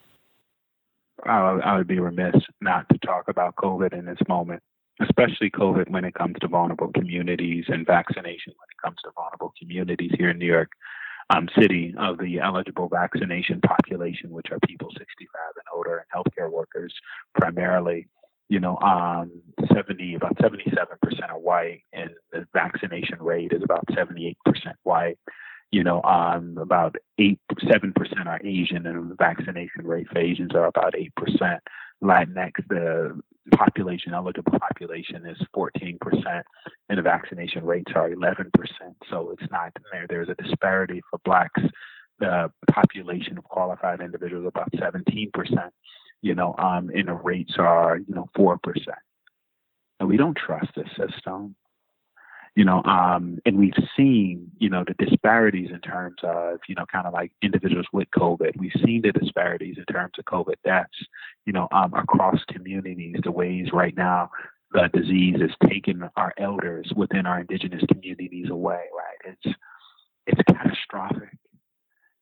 I, 1.26 1.54
would- 1.54 1.64
I 1.64 1.78
would 1.78 1.88
be 1.88 2.00
remiss 2.00 2.36
not 2.62 2.88
to 2.90 2.98
talk 3.00 3.28
about 3.28 3.56
COVID 3.56 3.94
in 3.94 4.06
this 4.06 4.18
moment, 4.28 4.62
especially 5.02 5.50
COVID 5.50 5.90
when 5.90 6.06
it 6.06 6.14
comes 6.14 6.36
to 6.42 6.48
vulnerable 6.48 6.92
communities 6.94 7.66
and 7.68 7.86
vaccination 7.86 8.54
when 8.58 8.68
it 8.70 8.82
comes 8.84 8.98
to 9.04 9.12
vulnerable 9.16 9.54
communities 9.60 10.12
here 10.18 10.30
in 10.30 10.38
New 10.38 10.46
York 10.52 10.72
um, 11.30 11.48
City 11.60 11.96
of 11.98 12.18
the 12.18 12.40
eligible 12.40 12.90
vaccination 12.90 13.62
population, 13.62 14.30
which 14.32 14.48
are 14.52 14.60
people 14.68 14.90
65 14.98 15.30
and 15.56 15.64
older 15.74 15.98
and 15.98 16.08
healthcare 16.14 16.52
workers 16.52 16.94
primarily. 17.36 18.08
You 18.54 18.60
know, 18.60 18.78
um, 18.78 19.32
70 19.74 20.14
about 20.14 20.38
77% 20.38 20.86
are 21.28 21.40
white, 21.40 21.82
and 21.92 22.12
the 22.32 22.46
vaccination 22.54 23.18
rate 23.20 23.52
is 23.52 23.64
about 23.64 23.86
78% 23.88 24.36
white 24.84 25.18
you 25.74 25.84
know, 25.84 26.04
um, 26.04 26.56
about 26.60 26.96
eight, 27.18 27.40
seven 27.68 27.94
percent 27.94 28.28
are 28.28 28.40
Asian, 28.44 28.86
and 28.86 29.10
the 29.10 29.16
vaccination 29.16 29.88
rate 29.88 30.06
for 30.08 30.20
Asians 30.20 30.52
are 30.54 30.68
about 30.68 30.94
eight 30.96 31.14
percent. 31.16 31.62
Latinx, 32.04 32.52
the 32.70 33.20
population 33.56 34.14
eligible 34.14 34.52
population 34.60 35.26
is 35.26 35.38
fourteen 35.52 35.98
percent, 36.00 36.46
and 36.90 37.00
the 37.00 37.02
vaccination 37.02 37.66
rates 37.66 37.92
are 37.96 38.12
eleven 38.12 38.52
percent. 38.54 38.96
So 39.10 39.32
it's 39.32 39.52
not 39.52 39.72
there. 39.92 40.06
There's 40.08 40.30
a 40.30 40.36
disparity 40.36 41.02
for 41.10 41.20
blacks. 41.26 41.62
The 42.20 42.52
population 42.70 43.40
of 43.40 43.44
qualified 43.46 44.00
individuals 44.00 44.46
about 44.46 44.70
seventeen 44.80 45.32
percent. 45.34 45.74
You 46.24 46.34
know, 46.34 46.56
um, 46.58 46.90
and 46.90 47.08
the 47.08 47.14
rates 47.14 47.54
are 47.60 47.98
you 47.98 48.16
know 48.16 48.28
four 48.36 48.58
percent. 48.58 48.98
And 50.00 50.10
we 50.10 50.18
don't 50.18 50.36
trust 50.36 50.72
the 50.76 50.86
system 50.98 51.56
you 52.56 52.64
know, 52.64 52.84
um, 52.84 53.40
and 53.48 53.58
we've 53.58 53.74
seen, 53.98 54.52
you 54.60 54.70
know, 54.70 54.84
the 54.86 54.94
disparities 55.04 55.72
in 55.72 55.80
terms 55.80 56.18
of, 56.22 56.60
you 56.68 56.76
know, 56.76 56.86
kind 56.92 57.08
of 57.08 57.14
like 57.14 57.32
individuals 57.42 57.88
with 57.92 58.08
COVID. 58.16 58.58
We've 58.58 58.72
seen 58.86 59.02
the 59.02 59.12
disparities 59.12 59.78
in 59.80 59.86
terms 59.86 60.14
of 60.20 60.26
COVID 60.26 60.56
deaths, 60.64 60.90
you 61.48 61.54
know, 61.54 61.68
um, 61.72 61.96
across 61.96 62.38
communities, 62.50 63.16
the 63.24 63.32
ways 63.32 63.70
right 63.74 63.98
now 63.98 64.30
the 64.74 64.90
disease 64.94 65.36
is 65.36 65.52
taking 65.70 66.02
our 66.16 66.34
elders 66.38 66.92
within 66.96 67.26
our 67.26 67.40
indigenous 67.40 67.84
communities 67.92 68.50
away, 68.50 68.82
right? 68.96 69.36
It's 69.46 69.56
it's 70.26 70.42
catastrophic, 70.48 71.38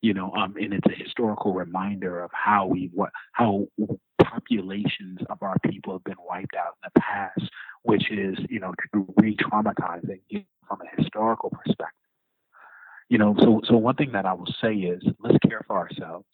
you 0.01 0.13
know, 0.13 0.31
um, 0.33 0.55
and 0.59 0.73
it's 0.73 0.87
a 0.87 1.03
historical 1.03 1.53
reminder 1.53 2.23
of 2.23 2.31
how 2.33 2.65
we 2.65 2.89
what 2.93 3.11
how 3.33 3.67
populations 4.23 5.19
of 5.29 5.41
our 5.41 5.57
people 5.69 5.93
have 5.93 6.03
been 6.03 6.15
wiped 6.27 6.55
out 6.55 6.73
in 6.83 6.89
the 6.93 6.99
past, 6.99 7.51
which 7.83 8.11
is, 8.11 8.37
you 8.49 8.59
know, 8.59 8.73
re-traumatizing 9.17 10.21
from 10.67 10.79
a 10.81 11.01
historical 11.01 11.49
perspective. 11.49 11.95
You 13.09 13.17
know, 13.17 13.35
so 13.39 13.61
so 13.65 13.77
one 13.77 13.95
thing 13.95 14.11
that 14.13 14.25
I 14.25 14.33
will 14.33 14.53
say 14.61 14.73
is 14.73 15.03
let's 15.19 15.37
care 15.47 15.61
for 15.67 15.77
ourselves. 15.77 16.25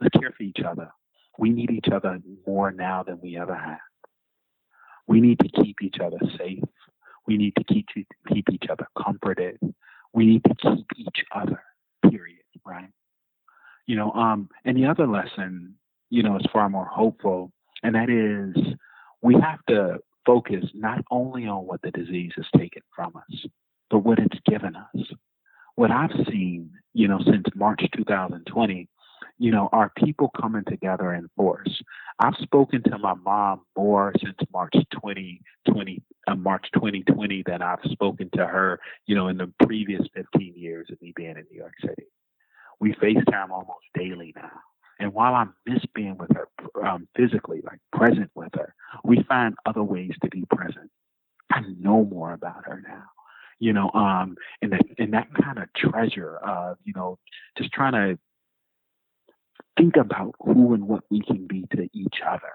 Let's 0.00 0.16
care 0.18 0.32
for 0.36 0.42
each 0.42 0.60
other. 0.66 0.90
We 1.38 1.50
need 1.50 1.70
each 1.70 1.88
other 1.92 2.20
more 2.46 2.70
now 2.70 3.02
than 3.02 3.20
we 3.22 3.36
ever 3.36 3.54
have. 3.54 3.78
We 5.06 5.20
need 5.20 5.40
to 5.40 5.48
keep 5.48 5.82
each 5.82 5.98
other 6.02 6.18
safe. 6.38 6.62
We 7.26 7.36
need 7.36 7.54
to 7.56 7.64
keep 7.64 7.86
keep 8.32 8.48
each 8.50 8.64
other 8.70 8.86
comforted. 8.96 9.58
We 10.14 10.26
need 10.26 10.44
to 10.44 10.54
keep 10.54 10.86
each 10.96 11.24
other. 11.34 11.62
Period. 12.08 12.38
Right. 12.64 12.90
You 13.90 13.96
know. 13.96 14.12
Um. 14.12 14.48
And 14.64 14.76
the 14.76 14.86
other 14.86 15.08
lesson, 15.08 15.74
you 16.10 16.22
know, 16.22 16.36
is 16.36 16.46
far 16.52 16.70
more 16.70 16.84
hopeful, 16.84 17.50
and 17.82 17.96
that 17.96 18.08
is 18.08 18.54
we 19.20 19.34
have 19.34 19.58
to 19.68 19.98
focus 20.24 20.64
not 20.74 21.04
only 21.10 21.48
on 21.48 21.66
what 21.66 21.82
the 21.82 21.90
disease 21.90 22.30
has 22.36 22.46
taken 22.56 22.82
from 22.94 23.16
us, 23.16 23.46
but 23.90 24.04
what 24.04 24.20
it's 24.20 24.38
given 24.46 24.76
us. 24.76 25.02
What 25.74 25.90
I've 25.90 26.14
seen, 26.30 26.70
you 26.94 27.08
know, 27.08 27.18
since 27.24 27.46
March 27.56 27.82
2020, 27.96 28.88
you 29.38 29.50
know, 29.50 29.68
are 29.72 29.90
people 29.96 30.30
coming 30.40 30.62
together 30.68 31.12
in 31.12 31.28
force. 31.36 31.82
I've 32.20 32.36
spoken 32.42 32.84
to 32.84 32.98
my 32.98 33.14
mom 33.14 33.62
more 33.76 34.12
since 34.22 34.36
March 34.52 34.74
2020, 34.92 36.02
uh, 36.28 36.34
March 36.36 36.66
2020 36.74 37.42
than 37.44 37.60
I've 37.60 37.82
spoken 37.90 38.30
to 38.36 38.46
her, 38.46 38.78
you 39.06 39.16
know, 39.16 39.26
in 39.26 39.36
the 39.36 39.52
previous 39.64 40.02
15 40.14 40.54
years 40.54 40.86
of 40.92 41.02
me 41.02 41.12
being 41.16 41.30
in 41.36 41.44
New 41.50 41.58
York 41.58 41.74
City. 41.80 42.06
We 42.80 42.94
FaceTime 42.94 43.50
almost 43.50 43.84
daily 43.94 44.32
now. 44.34 44.50
And 44.98 45.14
while 45.14 45.34
I 45.34 45.46
miss 45.66 45.82
being 45.94 46.18
with 46.18 46.30
her 46.34 46.48
um, 46.86 47.08
physically, 47.16 47.62
like 47.64 47.78
present 47.92 48.30
with 48.34 48.52
her, 48.54 48.74
we 49.04 49.22
find 49.22 49.54
other 49.64 49.82
ways 49.82 50.12
to 50.22 50.28
be 50.28 50.44
present. 50.50 50.90
I 51.50 51.62
know 51.78 52.04
more 52.04 52.32
about 52.32 52.66
her 52.66 52.82
now, 52.86 53.04
you 53.58 53.72
know, 53.72 53.90
um, 53.92 54.36
and 54.62 54.72
that 54.72 54.82
and 54.98 55.14
that 55.14 55.28
kind 55.42 55.58
of 55.58 55.72
treasure 55.74 56.36
of, 56.36 56.76
you 56.84 56.92
know, 56.94 57.18
just 57.56 57.72
trying 57.72 57.92
to 57.92 58.18
think 59.76 59.96
about 59.96 60.34
who 60.40 60.74
and 60.74 60.86
what 60.86 61.04
we 61.10 61.20
can 61.20 61.46
be 61.46 61.66
to 61.74 61.88
each 61.92 62.20
other, 62.26 62.52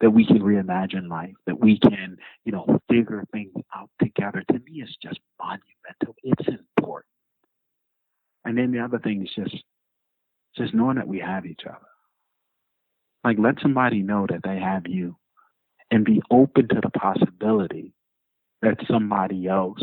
that 0.00 0.10
we 0.10 0.24
can 0.26 0.40
reimagine 0.40 1.08
life, 1.08 1.34
that 1.46 1.60
we 1.60 1.78
can, 1.78 2.16
you 2.44 2.52
know, 2.52 2.80
figure 2.90 3.24
things 3.32 3.52
out 3.76 3.90
together. 4.00 4.42
To 4.50 4.54
me, 4.54 4.82
it's 4.82 4.96
just 5.02 5.20
monumental. 5.38 6.16
It's 6.22 6.48
important. 6.48 7.06
And 8.44 8.58
then 8.58 8.72
the 8.72 8.80
other 8.80 8.98
thing 8.98 9.22
is 9.22 9.30
just 9.34 9.62
just 10.56 10.74
knowing 10.74 10.96
that 10.96 11.08
we 11.08 11.18
have 11.20 11.46
each 11.46 11.62
other. 11.66 11.78
Like 13.24 13.38
let 13.38 13.60
somebody 13.62 14.02
know 14.02 14.26
that 14.28 14.42
they 14.42 14.58
have 14.58 14.86
you 14.86 15.16
and 15.90 16.04
be 16.04 16.22
open 16.30 16.68
to 16.68 16.80
the 16.82 16.90
possibility 16.90 17.92
that 18.62 18.78
somebody 18.90 19.46
else, 19.46 19.82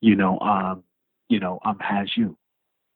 you 0.00 0.16
know, 0.16 0.38
um, 0.40 0.82
you 1.28 1.40
know, 1.40 1.58
um 1.64 1.78
has 1.80 2.10
you. 2.16 2.36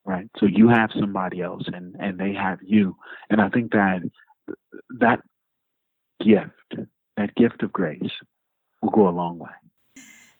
Right. 0.05 0.29
So 0.39 0.47
you 0.47 0.69
have 0.69 0.91
somebody 0.99 1.43
else 1.43 1.65
and, 1.67 1.97
and 1.99 2.19
they 2.19 2.33
have 2.35 2.61
you. 2.63 2.97
And 3.29 3.41
I 3.41 3.49
think 3.49 3.73
that 3.73 4.03
that 5.01 5.21
gift, 6.25 6.89
that 7.17 7.35
gift 7.35 7.63
of 7.65 7.73
grace 7.73 8.13
will 8.83 8.91
go 8.91 9.09
a 9.09 9.11
long 9.11 9.39
way. 9.39 9.51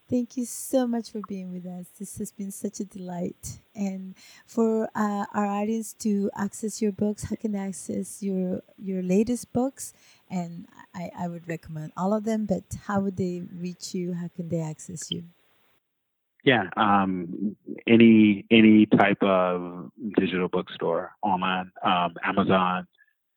Thank 0.09 0.37
you 0.37 0.45
so 0.45 0.87
much 0.87 1.11
for 1.11 1.21
being 1.27 1.53
with 1.53 1.67
us. 1.67 1.87
This 1.99 2.19
has 2.19 2.31
been 2.31 2.53
such 2.53 2.79
a 2.79 2.85
delight. 2.85 3.59
And 3.75 4.15
for 4.47 4.89
uh, 4.95 5.27
our 5.35 5.47
audience 5.47 5.95
to 5.95 6.31
access 6.37 6.81
your 6.81 6.93
books, 6.93 7.25
how 7.25 7.35
can 7.35 7.53
they 7.53 7.59
access 7.59 8.23
your 8.23 8.63
your 8.79 9.03
latest 9.03 9.53
books? 9.53 9.95
And 10.31 10.69
I, 10.95 11.11
I 11.19 11.27
would 11.27 11.49
recommend 11.49 11.93
all 11.97 12.15
of 12.15 12.23
them, 12.23 12.47
but 12.47 12.63
how 12.87 13.01
would 13.01 13.17
they 13.17 13.43
reach 13.53 13.95
you? 13.95 14.13
How 14.15 14.29
can 14.29 14.49
they 14.49 14.61
access 14.61 15.11
you? 15.11 15.25
Yeah, 16.45 16.71
um, 16.77 17.57
any 17.89 18.47
any 18.49 18.87
type 18.87 19.21
of 19.23 19.91
digital 20.17 20.47
bookstore 20.47 21.17
online, 21.21 21.73
um, 21.83 22.15
Amazon, 22.23 22.87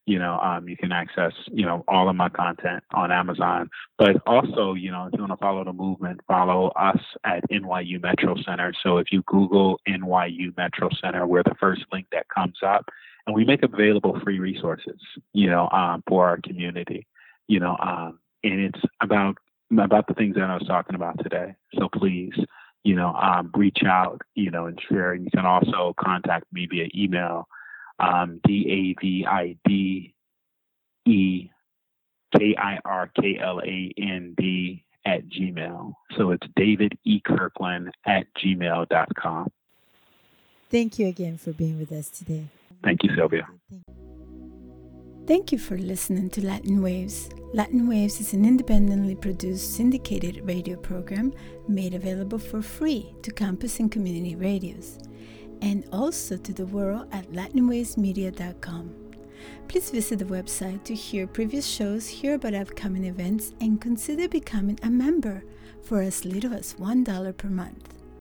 you 0.10 0.18
know, 0.18 0.40
um, 0.40 0.68
you 0.68 0.76
can 0.76 0.92
access, 0.92 1.34
you 1.52 1.64
know, 1.64 1.84
all 1.88 2.10
of 2.10 2.16
my 2.16 2.30
content 2.30 2.84
on 2.96 3.12
Amazon. 3.12 3.70
But 4.00 4.16
also, 4.26 4.74
you 4.74 4.90
know, 4.90 5.06
if 5.06 5.14
you 5.14 5.20
want 5.20 5.34
to 5.34 5.38
follow 5.38 5.64
the 5.64 5.72
movement, 5.72 6.22
follow 6.28 6.70
us 6.70 6.98
at 7.24 7.48
NYU 7.52 8.02
Metro 8.02 8.36
Center. 8.44 8.74
So 8.82 8.98
if 8.98 9.12
you 9.12 9.22
Google 9.28 9.80
NYU 9.88 10.58
Metro 10.58 10.90
Center, 11.00 11.28
we're 11.28 11.44
the 11.44 11.54
first 11.60 11.84
link 11.94 12.08
that 12.12 12.26
comes 12.28 12.58
up, 12.66 12.90
and 13.28 13.36
we 13.36 13.46
make 13.46 13.62
available 13.62 14.20
free 14.24 14.40
resources, 14.40 15.00
you 15.34 15.48
know, 15.48 15.70
um, 15.70 16.04
for 16.08 16.28
our 16.28 16.40
community, 16.42 17.06
you 17.48 17.60
know, 17.60 17.78
um, 17.80 18.18
and 18.44 18.60
it's 18.62 18.82
about 19.02 19.38
about 19.72 20.08
the 20.08 20.16
things 20.16 20.34
that 20.34 20.50
I 20.50 20.56
was 20.56 20.66
talking 20.66 20.96
about 20.96 21.22
today. 21.22 21.54
So 21.76 21.88
please, 21.88 22.34
you 22.84 22.96
know, 22.96 23.14
um, 23.14 23.52
reach 23.54 23.84
out, 23.86 24.24
you 24.34 24.50
know, 24.50 24.66
and 24.66 24.80
share. 24.90 25.14
You 25.14 25.30
can 25.30 25.46
also 25.46 25.94
contact 26.00 26.46
me 26.52 26.66
via 26.66 26.88
email 26.96 27.48
um, 28.00 28.40
D 28.46 28.96
A 28.98 29.02
V 29.02 29.26
I 29.26 29.56
D 29.66 30.14
E 31.06 31.50
K 32.38 32.56
I 32.58 32.80
R 32.86 33.12
K 33.20 33.40
L 33.42 33.62
A 33.64 33.94
N 33.98 34.34
D 34.38 34.84
at 35.06 35.28
Gmail. 35.30 35.94
So 36.18 36.32
it's 36.32 36.48
David 36.56 36.98
E. 37.04 37.20
Kirkland 37.22 37.92
at 38.06 38.28
gmail.com. 38.36 39.48
Thank 40.70 41.00
you 41.00 41.08
again 41.08 41.38
for 41.38 41.52
being 41.52 41.80
with 41.80 41.92
us 41.92 42.10
today. 42.10 42.46
Thank 42.84 43.04
you, 43.04 43.10
Sylvia. 43.16 43.48
Thank 45.26 45.52
you 45.52 45.58
for 45.58 45.78
listening 45.78 46.30
to 46.32 46.46
Latin 46.46 46.82
Waves. 46.82 47.30
Latin 47.54 47.88
Waves 47.88 48.20
is 48.20 48.34
an 48.34 48.46
independently 48.46 49.16
produced 49.16 49.76
syndicated 49.76 50.42
radio 50.44 50.76
program 50.76 51.34
made 51.68 51.94
available 51.94 52.40
for 52.40 52.62
free 52.62 53.14
to 53.24 53.32
campus 53.32 53.80
and 53.80 53.92
community 53.92 54.36
radios 54.36 54.98
and 55.62 55.86
also 55.92 56.38
to 56.38 56.54
the 56.54 56.66
world 56.66 57.08
at 57.12 57.32
latinwavesmedia.com. 57.32 58.96
Please 59.68 59.92
visit 59.92 60.20
the 60.20 60.26
website 60.26 60.84
to 60.84 60.96
hear 60.96 61.28
previous 61.28 61.66
shows, 61.66 62.08
hear 62.08 62.34
about 62.36 62.56
upcoming 62.56 63.06
events, 63.06 63.54
and 63.62 63.80
consider 63.80 64.28
becoming 64.28 64.80
a 64.84 64.90
member 64.90 65.44
for 65.84 66.02
as 66.02 66.26
little 66.26 66.54
as 66.54 66.74
$1 66.74 67.38
per 67.38 67.50
month. 67.50 67.99